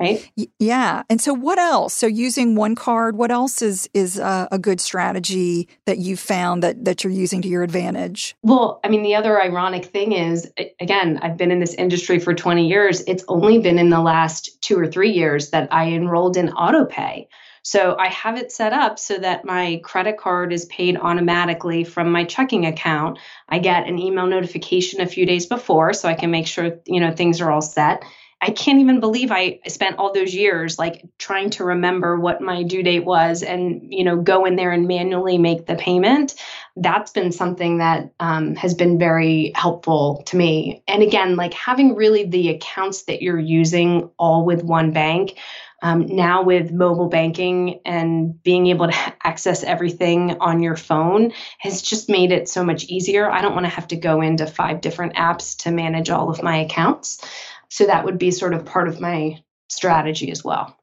right? 0.00 0.28
Yeah. 0.58 1.02
And 1.08 1.20
so 1.20 1.32
what 1.32 1.58
else? 1.58 1.94
So 1.94 2.06
using 2.06 2.56
one 2.56 2.74
card 2.74 3.16
what 3.16 3.30
else 3.30 3.62
is 3.62 3.88
is 3.94 4.18
a, 4.18 4.48
a, 4.50 4.58
good 4.58 4.80
strategy 4.80 5.68
that 5.86 5.98
you 5.98 6.16
found 6.16 6.62
that 6.62 6.84
that 6.84 7.04
you're 7.04 7.12
using 7.12 7.42
to 7.42 7.48
your 7.48 7.62
advantage? 7.62 8.34
Well 8.42 8.80
i 8.82 8.88
mean 8.88 9.02
the 9.02 9.14
other 9.14 9.40
ironic 9.40 9.84
thing 9.84 10.12
is 10.12 10.50
again 10.80 11.18
i've 11.22 11.36
been 11.36 11.50
in 11.50 11.60
this 11.60 11.74
industry 11.74 12.18
for 12.18 12.34
20 12.34 12.66
years. 12.66 13.02
It's 13.06 13.24
only 13.28 13.58
been 13.58 13.78
in 13.78 13.90
the 13.90 14.00
last 14.00 14.60
two 14.62 14.78
or 14.78 14.86
three 14.86 15.10
years 15.10 15.50
that 15.50 15.72
i 15.72 15.88
enrolled 15.88 16.36
in 16.36 16.48
autopay 16.48 17.26
so 17.64 17.96
I 17.98 18.08
have 18.08 18.36
it 18.36 18.52
set 18.52 18.74
up 18.74 18.98
so 18.98 19.16
that 19.16 19.46
my 19.46 19.80
credit 19.82 20.18
card 20.18 20.52
is 20.52 20.66
paid 20.66 20.98
automatically 20.98 21.82
from 21.82 22.12
my 22.12 22.24
checking 22.24 22.66
account. 22.66 23.18
I 23.48 23.58
get 23.58 23.88
an 23.88 23.98
email 23.98 24.26
notification 24.26 25.00
a 25.00 25.06
few 25.06 25.24
days 25.24 25.46
before 25.46 25.94
so 25.94 26.06
I 26.06 26.14
can 26.14 26.30
make 26.30 26.46
sure, 26.46 26.78
you 26.84 27.00
know, 27.00 27.10
things 27.10 27.40
are 27.40 27.50
all 27.50 27.62
set. 27.62 28.04
I 28.38 28.50
can't 28.50 28.80
even 28.80 29.00
believe 29.00 29.32
I 29.32 29.60
spent 29.66 29.96
all 29.96 30.12
those 30.12 30.34
years 30.34 30.78
like 30.78 31.02
trying 31.16 31.48
to 31.50 31.64
remember 31.64 32.20
what 32.20 32.42
my 32.42 32.62
due 32.62 32.82
date 32.82 33.06
was 33.06 33.42
and 33.42 33.90
you 33.90 34.04
know 34.04 34.20
go 34.20 34.44
in 34.44 34.56
there 34.56 34.70
and 34.70 34.86
manually 34.86 35.38
make 35.38 35.64
the 35.64 35.76
payment. 35.76 36.34
That's 36.76 37.12
been 37.12 37.32
something 37.32 37.78
that 37.78 38.12
um, 38.20 38.54
has 38.56 38.74
been 38.74 38.98
very 38.98 39.52
helpful 39.54 40.24
to 40.26 40.36
me. 40.36 40.82
And 40.86 41.02
again, 41.02 41.36
like 41.36 41.54
having 41.54 41.94
really 41.94 42.26
the 42.26 42.50
accounts 42.50 43.04
that 43.04 43.22
you're 43.22 43.38
using 43.38 44.10
all 44.18 44.44
with 44.44 44.62
one 44.62 44.90
bank 44.90 45.38
um, 45.84 46.06
now, 46.06 46.42
with 46.42 46.72
mobile 46.72 47.10
banking 47.10 47.80
and 47.84 48.42
being 48.42 48.68
able 48.68 48.86
to 48.86 49.14
access 49.22 49.62
everything 49.62 50.38
on 50.40 50.62
your 50.62 50.76
phone, 50.76 51.32
has 51.58 51.82
just 51.82 52.08
made 52.08 52.32
it 52.32 52.48
so 52.48 52.64
much 52.64 52.84
easier. 52.84 53.30
I 53.30 53.42
don't 53.42 53.52
want 53.52 53.66
to 53.66 53.70
have 53.70 53.88
to 53.88 53.96
go 53.96 54.22
into 54.22 54.46
five 54.46 54.80
different 54.80 55.14
apps 55.14 55.58
to 55.64 55.70
manage 55.70 56.08
all 56.08 56.30
of 56.30 56.42
my 56.42 56.56
accounts. 56.56 57.20
So, 57.68 57.84
that 57.84 58.06
would 58.06 58.16
be 58.16 58.30
sort 58.30 58.54
of 58.54 58.64
part 58.64 58.88
of 58.88 58.98
my 58.98 59.42
strategy 59.68 60.30
as 60.30 60.42
well. 60.42 60.74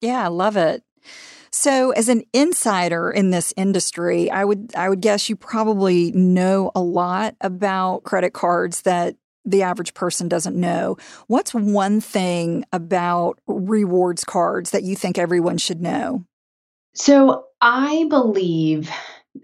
Yeah, 0.00 0.24
I 0.24 0.28
love 0.28 0.56
it. 0.56 0.84
So, 1.50 1.90
as 1.90 2.08
an 2.08 2.22
insider 2.32 3.10
in 3.10 3.30
this 3.30 3.52
industry, 3.56 4.30
I 4.30 4.44
would 4.44 4.76
I 4.76 4.88
would 4.88 5.00
guess 5.00 5.28
you 5.28 5.34
probably 5.34 6.12
know 6.12 6.70
a 6.76 6.80
lot 6.80 7.34
about 7.40 8.04
credit 8.04 8.32
cards 8.32 8.82
that 8.82 9.16
the 9.46 9.62
average 9.62 9.94
person 9.94 10.28
doesn't 10.28 10.56
know. 10.56 10.96
What's 11.28 11.54
one 11.54 12.00
thing 12.00 12.64
about 12.72 13.38
rewards 13.46 14.24
cards 14.24 14.72
that 14.72 14.82
you 14.82 14.96
think 14.96 15.16
everyone 15.16 15.58
should 15.58 15.80
know? 15.80 16.24
So, 16.94 17.44
I 17.60 18.06
believe, 18.10 18.90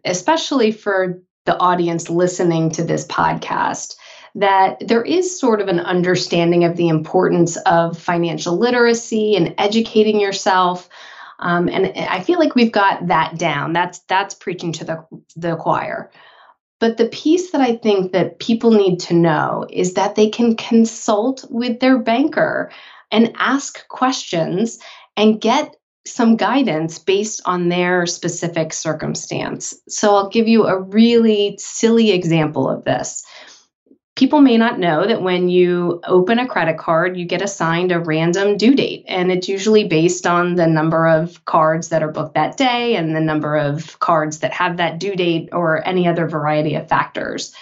especially 0.04 0.72
for 0.72 1.22
the 1.46 1.56
audience 1.56 2.10
listening 2.10 2.70
to 2.72 2.84
this 2.84 3.06
podcast, 3.06 3.96
that 4.34 4.76
there 4.86 5.02
is 5.02 5.38
sort 5.38 5.60
of 5.60 5.68
an 5.68 5.80
understanding 5.80 6.64
of 6.64 6.76
the 6.76 6.88
importance 6.88 7.56
of 7.58 7.98
financial 7.98 8.56
literacy 8.58 9.36
and 9.36 9.54
educating 9.58 10.20
yourself. 10.20 10.88
Um, 11.38 11.68
and 11.68 11.86
I 11.96 12.20
feel 12.22 12.38
like 12.38 12.54
we've 12.54 12.72
got 12.72 13.08
that 13.08 13.38
down. 13.38 13.72
That's 13.72 13.98
that's 14.00 14.34
preaching 14.34 14.72
to 14.74 14.84
the 14.84 15.04
the 15.36 15.56
choir. 15.56 16.10
But 16.82 16.96
the 16.96 17.06
piece 17.06 17.52
that 17.52 17.60
I 17.60 17.76
think 17.76 18.10
that 18.10 18.40
people 18.40 18.72
need 18.72 18.98
to 19.02 19.14
know 19.14 19.64
is 19.70 19.94
that 19.94 20.16
they 20.16 20.28
can 20.28 20.56
consult 20.56 21.44
with 21.48 21.78
their 21.78 21.96
banker 21.96 22.72
and 23.12 23.32
ask 23.36 23.86
questions 23.86 24.80
and 25.16 25.40
get 25.40 25.76
some 26.04 26.34
guidance 26.34 26.98
based 26.98 27.40
on 27.46 27.68
their 27.68 28.04
specific 28.06 28.72
circumstance. 28.72 29.72
So 29.88 30.16
I'll 30.16 30.28
give 30.28 30.48
you 30.48 30.66
a 30.66 30.80
really 30.80 31.56
silly 31.60 32.10
example 32.10 32.68
of 32.68 32.82
this 32.82 33.22
people 34.14 34.40
may 34.40 34.58
not 34.58 34.78
know 34.78 35.06
that 35.06 35.22
when 35.22 35.48
you 35.48 36.00
open 36.04 36.38
a 36.38 36.46
credit 36.46 36.78
card, 36.78 37.16
you 37.16 37.24
get 37.24 37.42
assigned 37.42 37.92
a 37.92 37.98
random 37.98 38.56
due 38.56 38.74
date. 38.74 39.04
And 39.08 39.32
it's 39.32 39.48
usually 39.48 39.88
based 39.88 40.26
on 40.26 40.54
the 40.54 40.66
number 40.66 41.08
of 41.08 41.44
cards 41.44 41.88
that 41.88 42.02
are 42.02 42.12
booked 42.12 42.34
that 42.34 42.56
day 42.56 42.96
and 42.96 43.16
the 43.16 43.20
number 43.20 43.56
of 43.56 43.98
cards 44.00 44.40
that 44.40 44.52
have 44.52 44.76
that 44.76 44.98
due 44.98 45.16
date 45.16 45.48
or 45.52 45.86
any 45.86 46.06
other 46.06 46.28
variety 46.28 46.74
of 46.74 46.88
factors. 46.88 47.54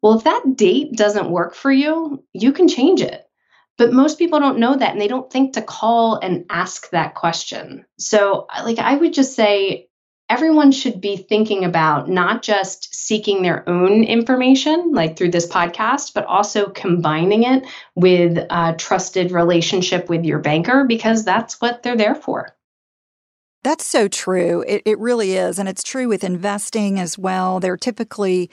Well, 0.00 0.16
if 0.16 0.24
that 0.24 0.54
date 0.54 0.92
doesn't 0.92 1.30
work 1.30 1.54
for 1.54 1.72
you, 1.72 2.24
you 2.32 2.52
can 2.52 2.68
change 2.68 3.02
it. 3.02 3.26
But 3.76 3.92
most 3.92 4.18
people 4.18 4.40
don't 4.40 4.58
know 4.58 4.76
that 4.76 4.92
and 4.92 5.00
they 5.00 5.08
don't 5.08 5.32
think 5.32 5.54
to 5.54 5.62
call 5.62 6.16
and 6.16 6.44
ask 6.50 6.90
that 6.90 7.14
question. 7.14 7.86
So, 7.98 8.46
like, 8.62 8.78
I 8.78 8.94
would 8.94 9.14
just 9.14 9.34
say 9.34 9.88
everyone 10.30 10.70
should 10.70 11.00
be 11.00 11.16
thinking 11.16 11.64
about 11.64 12.08
not 12.08 12.42
just 12.42 12.94
seeking 12.94 13.42
their 13.42 13.68
own 13.68 14.04
information, 14.04 14.92
like 14.92 15.16
through 15.16 15.32
this 15.32 15.48
podcast, 15.48 16.14
but 16.14 16.24
also 16.24 16.70
combining 16.70 17.42
it 17.42 17.64
with 17.96 18.38
a 18.38 18.74
trusted 18.78 19.32
relationship 19.32 20.08
with 20.08 20.24
your 20.24 20.38
banker 20.38 20.84
because 20.84 21.24
that's 21.24 21.60
what 21.60 21.82
they're 21.82 21.96
there 21.96 22.14
for. 22.14 22.56
That's 23.62 23.84
so 23.84 24.08
true. 24.08 24.64
It, 24.66 24.82
it 24.86 24.98
really 24.98 25.36
is. 25.36 25.58
And 25.58 25.68
it's 25.68 25.82
true 25.82 26.08
with 26.08 26.24
investing 26.24 26.98
as 26.98 27.18
well. 27.18 27.60
They're 27.60 27.76
typically 27.76 28.50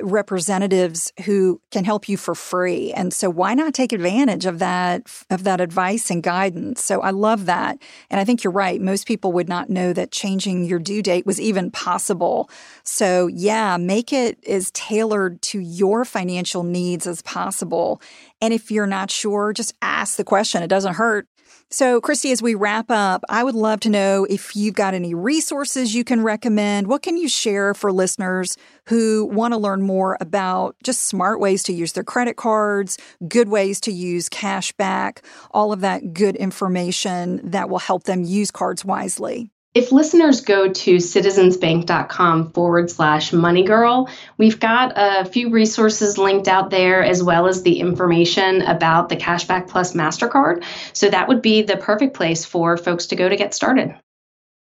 representatives 0.00 1.12
who 1.24 1.60
can 1.70 1.84
help 1.84 2.08
you 2.08 2.16
for 2.16 2.34
free. 2.34 2.92
And 2.92 3.12
so 3.12 3.28
why 3.28 3.54
not 3.54 3.74
take 3.74 3.92
advantage 3.92 4.46
of 4.46 4.58
that 4.58 5.02
of 5.30 5.44
that 5.44 5.60
advice 5.60 6.10
and 6.10 6.22
guidance? 6.22 6.82
So 6.84 7.00
I 7.00 7.10
love 7.10 7.46
that. 7.46 7.78
And 8.10 8.20
I 8.20 8.24
think 8.24 8.42
you're 8.42 8.52
right. 8.52 8.80
Most 8.80 9.06
people 9.06 9.32
would 9.32 9.48
not 9.48 9.70
know 9.70 9.92
that 9.92 10.10
changing 10.10 10.64
your 10.64 10.78
due 10.78 11.02
date 11.02 11.26
was 11.26 11.40
even 11.40 11.70
possible. 11.70 12.50
So 12.82 13.26
yeah, 13.26 13.76
make 13.76 14.12
it 14.12 14.42
as 14.46 14.70
tailored 14.72 15.42
to 15.42 15.60
your 15.60 16.04
financial 16.04 16.62
needs 16.62 17.06
as 17.06 17.22
possible. 17.22 18.00
And 18.40 18.54
if 18.54 18.70
you're 18.70 18.86
not 18.86 19.10
sure, 19.10 19.52
just 19.52 19.74
ask 19.82 20.16
the 20.16 20.24
question. 20.24 20.62
It 20.62 20.68
doesn't 20.68 20.94
hurt. 20.94 21.26
So, 21.70 22.00
Christy, 22.00 22.32
as 22.32 22.42
we 22.42 22.54
wrap 22.54 22.90
up, 22.90 23.22
I 23.28 23.44
would 23.44 23.54
love 23.54 23.80
to 23.80 23.90
know 23.90 24.26
if 24.28 24.56
you've 24.56 24.74
got 24.74 24.92
any 24.92 25.14
resources 25.14 25.94
you 25.94 26.02
can 26.02 26.22
recommend. 26.22 26.88
What 26.88 27.02
can 27.02 27.16
you 27.16 27.28
share 27.28 27.74
for 27.74 27.92
listeners 27.92 28.56
who 28.86 29.26
want 29.26 29.54
to 29.54 29.58
learn 29.58 29.82
more 29.82 30.16
about 30.20 30.74
just 30.82 31.02
smart 31.02 31.38
ways 31.38 31.62
to 31.64 31.72
use 31.72 31.92
their 31.92 32.02
credit 32.02 32.36
cards, 32.36 32.98
good 33.28 33.48
ways 33.48 33.80
to 33.82 33.92
use 33.92 34.28
cash 34.28 34.72
back, 34.72 35.22
all 35.52 35.72
of 35.72 35.80
that 35.80 36.12
good 36.12 36.34
information 36.36 37.40
that 37.50 37.70
will 37.70 37.78
help 37.78 38.04
them 38.04 38.24
use 38.24 38.50
cards 38.50 38.84
wisely? 38.84 39.50
If 39.72 39.92
listeners 39.92 40.40
go 40.40 40.72
to 40.72 40.96
citizensbank.com 40.96 42.50
forward 42.50 42.90
slash 42.90 43.32
money 43.32 43.62
girl, 43.62 44.08
we've 44.36 44.58
got 44.58 44.94
a 44.96 45.24
few 45.24 45.50
resources 45.50 46.18
linked 46.18 46.48
out 46.48 46.70
there 46.70 47.04
as 47.04 47.22
well 47.22 47.46
as 47.46 47.62
the 47.62 47.78
information 47.78 48.62
about 48.62 49.08
the 49.08 49.16
Cashback 49.16 49.68
Plus 49.68 49.94
MasterCard. 49.94 50.64
So 50.92 51.08
that 51.08 51.28
would 51.28 51.40
be 51.40 51.62
the 51.62 51.76
perfect 51.76 52.14
place 52.14 52.44
for 52.44 52.76
folks 52.76 53.06
to 53.06 53.16
go 53.16 53.28
to 53.28 53.36
get 53.36 53.54
started. 53.54 53.94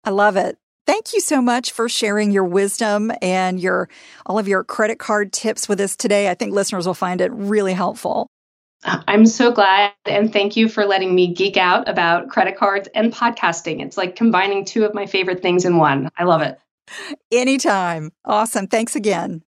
I 0.03 0.11
love 0.11 0.37
it. 0.37 0.59
Thank 0.85 1.13
you 1.13 1.21
so 1.21 1.41
much 1.41 1.71
for 1.71 1.89
sharing 1.89 2.31
your 2.31 2.43
wisdom 2.43 3.11
and 3.19 3.59
your 3.59 3.89
all 4.27 4.37
of 4.37 4.47
your 4.47 4.63
credit 4.63 4.99
card 4.99 5.33
tips 5.33 5.67
with 5.67 5.79
us 5.79 5.95
today. 5.95 6.29
I 6.29 6.35
think 6.35 6.53
listeners 6.53 6.85
will 6.85 6.93
find 6.93 7.19
it 7.19 7.31
really 7.31 7.73
helpful. 7.73 8.27
I'm 8.85 9.25
so 9.25 9.51
glad 9.51 9.93
and 10.05 10.31
thank 10.31 10.55
you 10.55 10.67
for 10.67 10.85
letting 10.85 11.13
me 11.15 11.33
geek 11.33 11.57
out 11.57 11.87
about 11.87 12.29
credit 12.29 12.57
cards 12.57 12.89
and 12.93 13.13
podcasting. 13.13 13.81
It's 13.81 13.97
like 13.97 14.15
combining 14.15 14.65
two 14.65 14.85
of 14.85 14.93
my 14.93 15.05
favorite 15.05 15.41
things 15.41 15.65
in 15.65 15.77
one. 15.77 16.09
I 16.17 16.23
love 16.23 16.41
it. 16.41 16.59
Anytime. 17.31 18.11
Awesome. 18.25 18.67
Thanks 18.67 18.95
again. 18.95 19.43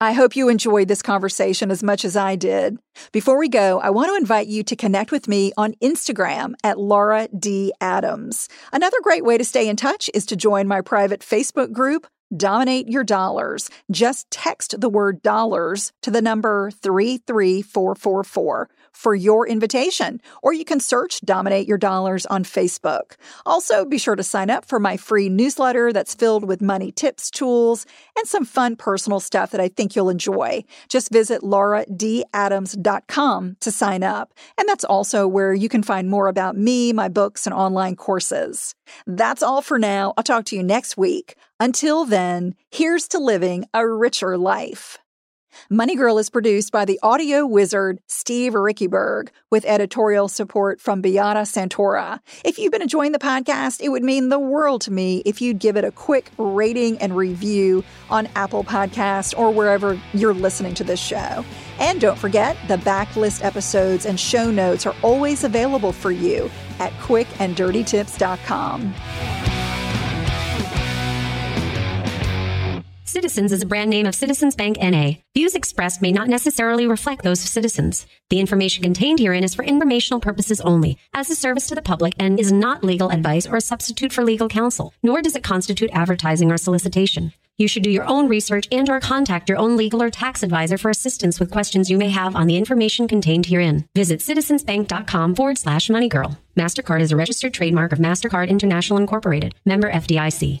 I 0.00 0.14
hope 0.14 0.34
you 0.34 0.48
enjoyed 0.48 0.88
this 0.88 1.00
conversation 1.00 1.70
as 1.70 1.80
much 1.80 2.04
as 2.04 2.16
I 2.16 2.34
did. 2.34 2.76
Before 3.12 3.38
we 3.38 3.48
go, 3.48 3.78
I 3.78 3.90
want 3.90 4.08
to 4.08 4.16
invite 4.16 4.48
you 4.48 4.64
to 4.64 4.74
connect 4.74 5.12
with 5.12 5.28
me 5.28 5.52
on 5.56 5.74
Instagram 5.74 6.54
at 6.64 6.76
Laura 6.76 7.28
D. 7.28 7.72
Adams. 7.80 8.48
Another 8.72 8.96
great 9.04 9.24
way 9.24 9.38
to 9.38 9.44
stay 9.44 9.68
in 9.68 9.76
touch 9.76 10.10
is 10.12 10.26
to 10.26 10.34
join 10.34 10.66
my 10.66 10.80
private 10.80 11.20
Facebook 11.20 11.70
group, 11.70 12.08
Dominate 12.34 12.88
Your 12.88 13.04
Dollars. 13.04 13.68
Just 13.90 14.30
text 14.30 14.80
the 14.80 14.88
word 14.88 15.22
dollars 15.22 15.92
to 16.00 16.10
the 16.10 16.22
number 16.22 16.70
33444 16.70 18.68
for 18.92 19.14
your 19.14 19.46
invitation, 19.46 20.20
or 20.42 20.52
you 20.52 20.64
can 20.64 20.80
search 20.80 21.20
Dominate 21.22 21.66
Your 21.66 21.78
Dollars 21.78 22.26
on 22.26 22.44
Facebook. 22.44 23.16
Also, 23.44 23.84
be 23.84 23.98
sure 23.98 24.16
to 24.16 24.22
sign 24.22 24.50
up 24.50 24.64
for 24.64 24.78
my 24.78 24.96
free 24.96 25.28
newsletter 25.28 25.92
that's 25.92 26.14
filled 26.14 26.44
with 26.44 26.62
money 26.62 26.92
tips, 26.92 27.30
tools, 27.30 27.86
and 28.16 28.28
some 28.28 28.44
fun 28.44 28.76
personal 28.76 29.18
stuff 29.20 29.50
that 29.50 29.60
I 29.60 29.68
think 29.68 29.96
you'll 29.96 30.10
enjoy. 30.10 30.64
Just 30.88 31.10
visit 31.10 31.42
lauradadams.com 31.42 33.56
to 33.60 33.70
sign 33.70 34.02
up. 34.02 34.34
And 34.58 34.68
that's 34.68 34.84
also 34.84 35.26
where 35.26 35.54
you 35.54 35.68
can 35.68 35.82
find 35.82 36.08
more 36.08 36.28
about 36.28 36.56
me, 36.56 36.92
my 36.92 37.08
books, 37.08 37.46
and 37.46 37.54
online 37.54 37.96
courses. 37.96 38.74
That's 39.06 39.42
all 39.42 39.62
for 39.62 39.78
now. 39.78 40.12
I'll 40.16 40.24
talk 40.24 40.44
to 40.46 40.56
you 40.56 40.62
next 40.62 40.96
week. 40.96 41.36
Until 41.58 42.04
then, 42.04 42.54
here's 42.70 43.08
to 43.08 43.18
living 43.18 43.66
a 43.72 43.86
richer 43.86 44.36
life. 44.36 44.98
Money 45.70 45.96
Girl 45.96 46.18
is 46.18 46.30
produced 46.30 46.72
by 46.72 46.84
the 46.84 46.98
audio 47.02 47.46
wizard 47.46 48.00
Steve 48.06 48.52
Riekeberg 48.52 49.28
with 49.50 49.64
editorial 49.64 50.28
support 50.28 50.80
from 50.80 51.00
Beata 51.00 51.40
Santora. 51.40 52.20
If 52.44 52.58
you've 52.58 52.72
been 52.72 52.82
enjoying 52.82 53.12
the 53.12 53.18
podcast, 53.18 53.80
it 53.80 53.90
would 53.90 54.02
mean 54.02 54.28
the 54.28 54.38
world 54.38 54.82
to 54.82 54.90
me 54.90 55.22
if 55.24 55.40
you'd 55.40 55.58
give 55.58 55.76
it 55.76 55.84
a 55.84 55.90
quick 55.90 56.30
rating 56.38 56.98
and 56.98 57.16
review 57.16 57.84
on 58.10 58.28
Apple 58.34 58.64
Podcasts 58.64 59.38
or 59.38 59.50
wherever 59.50 59.98
you're 60.12 60.34
listening 60.34 60.74
to 60.74 60.84
this 60.84 61.00
show. 61.00 61.44
And 61.78 62.00
don't 62.00 62.18
forget, 62.18 62.56
the 62.68 62.76
backlist 62.78 63.44
episodes 63.44 64.06
and 64.06 64.18
show 64.18 64.50
notes 64.50 64.86
are 64.86 64.94
always 65.02 65.44
available 65.44 65.92
for 65.92 66.10
you 66.10 66.50
at 66.78 66.92
quickanddirtytips.com. 66.94 69.51
Citizens 73.12 73.52
is 73.52 73.60
a 73.60 73.66
brand 73.66 73.90
name 73.90 74.06
of 74.06 74.14
Citizens 74.14 74.56
Bank 74.56 74.78
NA. 74.80 75.16
Views 75.34 75.54
expressed 75.54 76.00
may 76.00 76.12
not 76.12 76.28
necessarily 76.28 76.86
reflect 76.86 77.22
those 77.22 77.42
of 77.42 77.50
Citizens. 77.50 78.06
The 78.30 78.40
information 78.40 78.82
contained 78.82 79.18
herein 79.18 79.44
is 79.44 79.54
for 79.54 79.62
informational 79.66 80.18
purposes 80.18 80.62
only, 80.62 80.96
as 81.12 81.28
a 81.28 81.34
service 81.34 81.66
to 81.66 81.74
the 81.74 81.82
public, 81.82 82.14
and 82.18 82.40
is 82.40 82.50
not 82.50 82.82
legal 82.82 83.10
advice 83.10 83.46
or 83.46 83.56
a 83.56 83.60
substitute 83.60 84.14
for 84.14 84.24
legal 84.24 84.48
counsel, 84.48 84.94
nor 85.02 85.20
does 85.20 85.36
it 85.36 85.44
constitute 85.44 85.90
advertising 85.92 86.50
or 86.50 86.56
solicitation. 86.56 87.34
You 87.58 87.68
should 87.68 87.82
do 87.82 87.90
your 87.90 88.08
own 88.08 88.30
research 88.30 88.66
and 88.72 88.88
or 88.88 88.98
contact 88.98 89.46
your 89.46 89.58
own 89.58 89.76
legal 89.76 90.02
or 90.02 90.08
tax 90.08 90.42
advisor 90.42 90.78
for 90.78 90.88
assistance 90.88 91.38
with 91.38 91.50
questions 91.50 91.90
you 91.90 91.98
may 91.98 92.08
have 92.08 92.34
on 92.34 92.46
the 92.46 92.56
information 92.56 93.08
contained 93.08 93.44
herein. 93.44 93.84
Visit 93.94 94.20
citizensbank.com 94.20 95.34
forward 95.34 95.58
slash 95.58 95.88
moneygirl. 95.88 96.38
MasterCard 96.56 97.02
is 97.02 97.12
a 97.12 97.16
registered 97.16 97.52
trademark 97.52 97.92
of 97.92 97.98
MasterCard 97.98 98.48
International 98.48 98.98
Incorporated, 98.98 99.54
member 99.66 99.92
FDIC. 99.92 100.60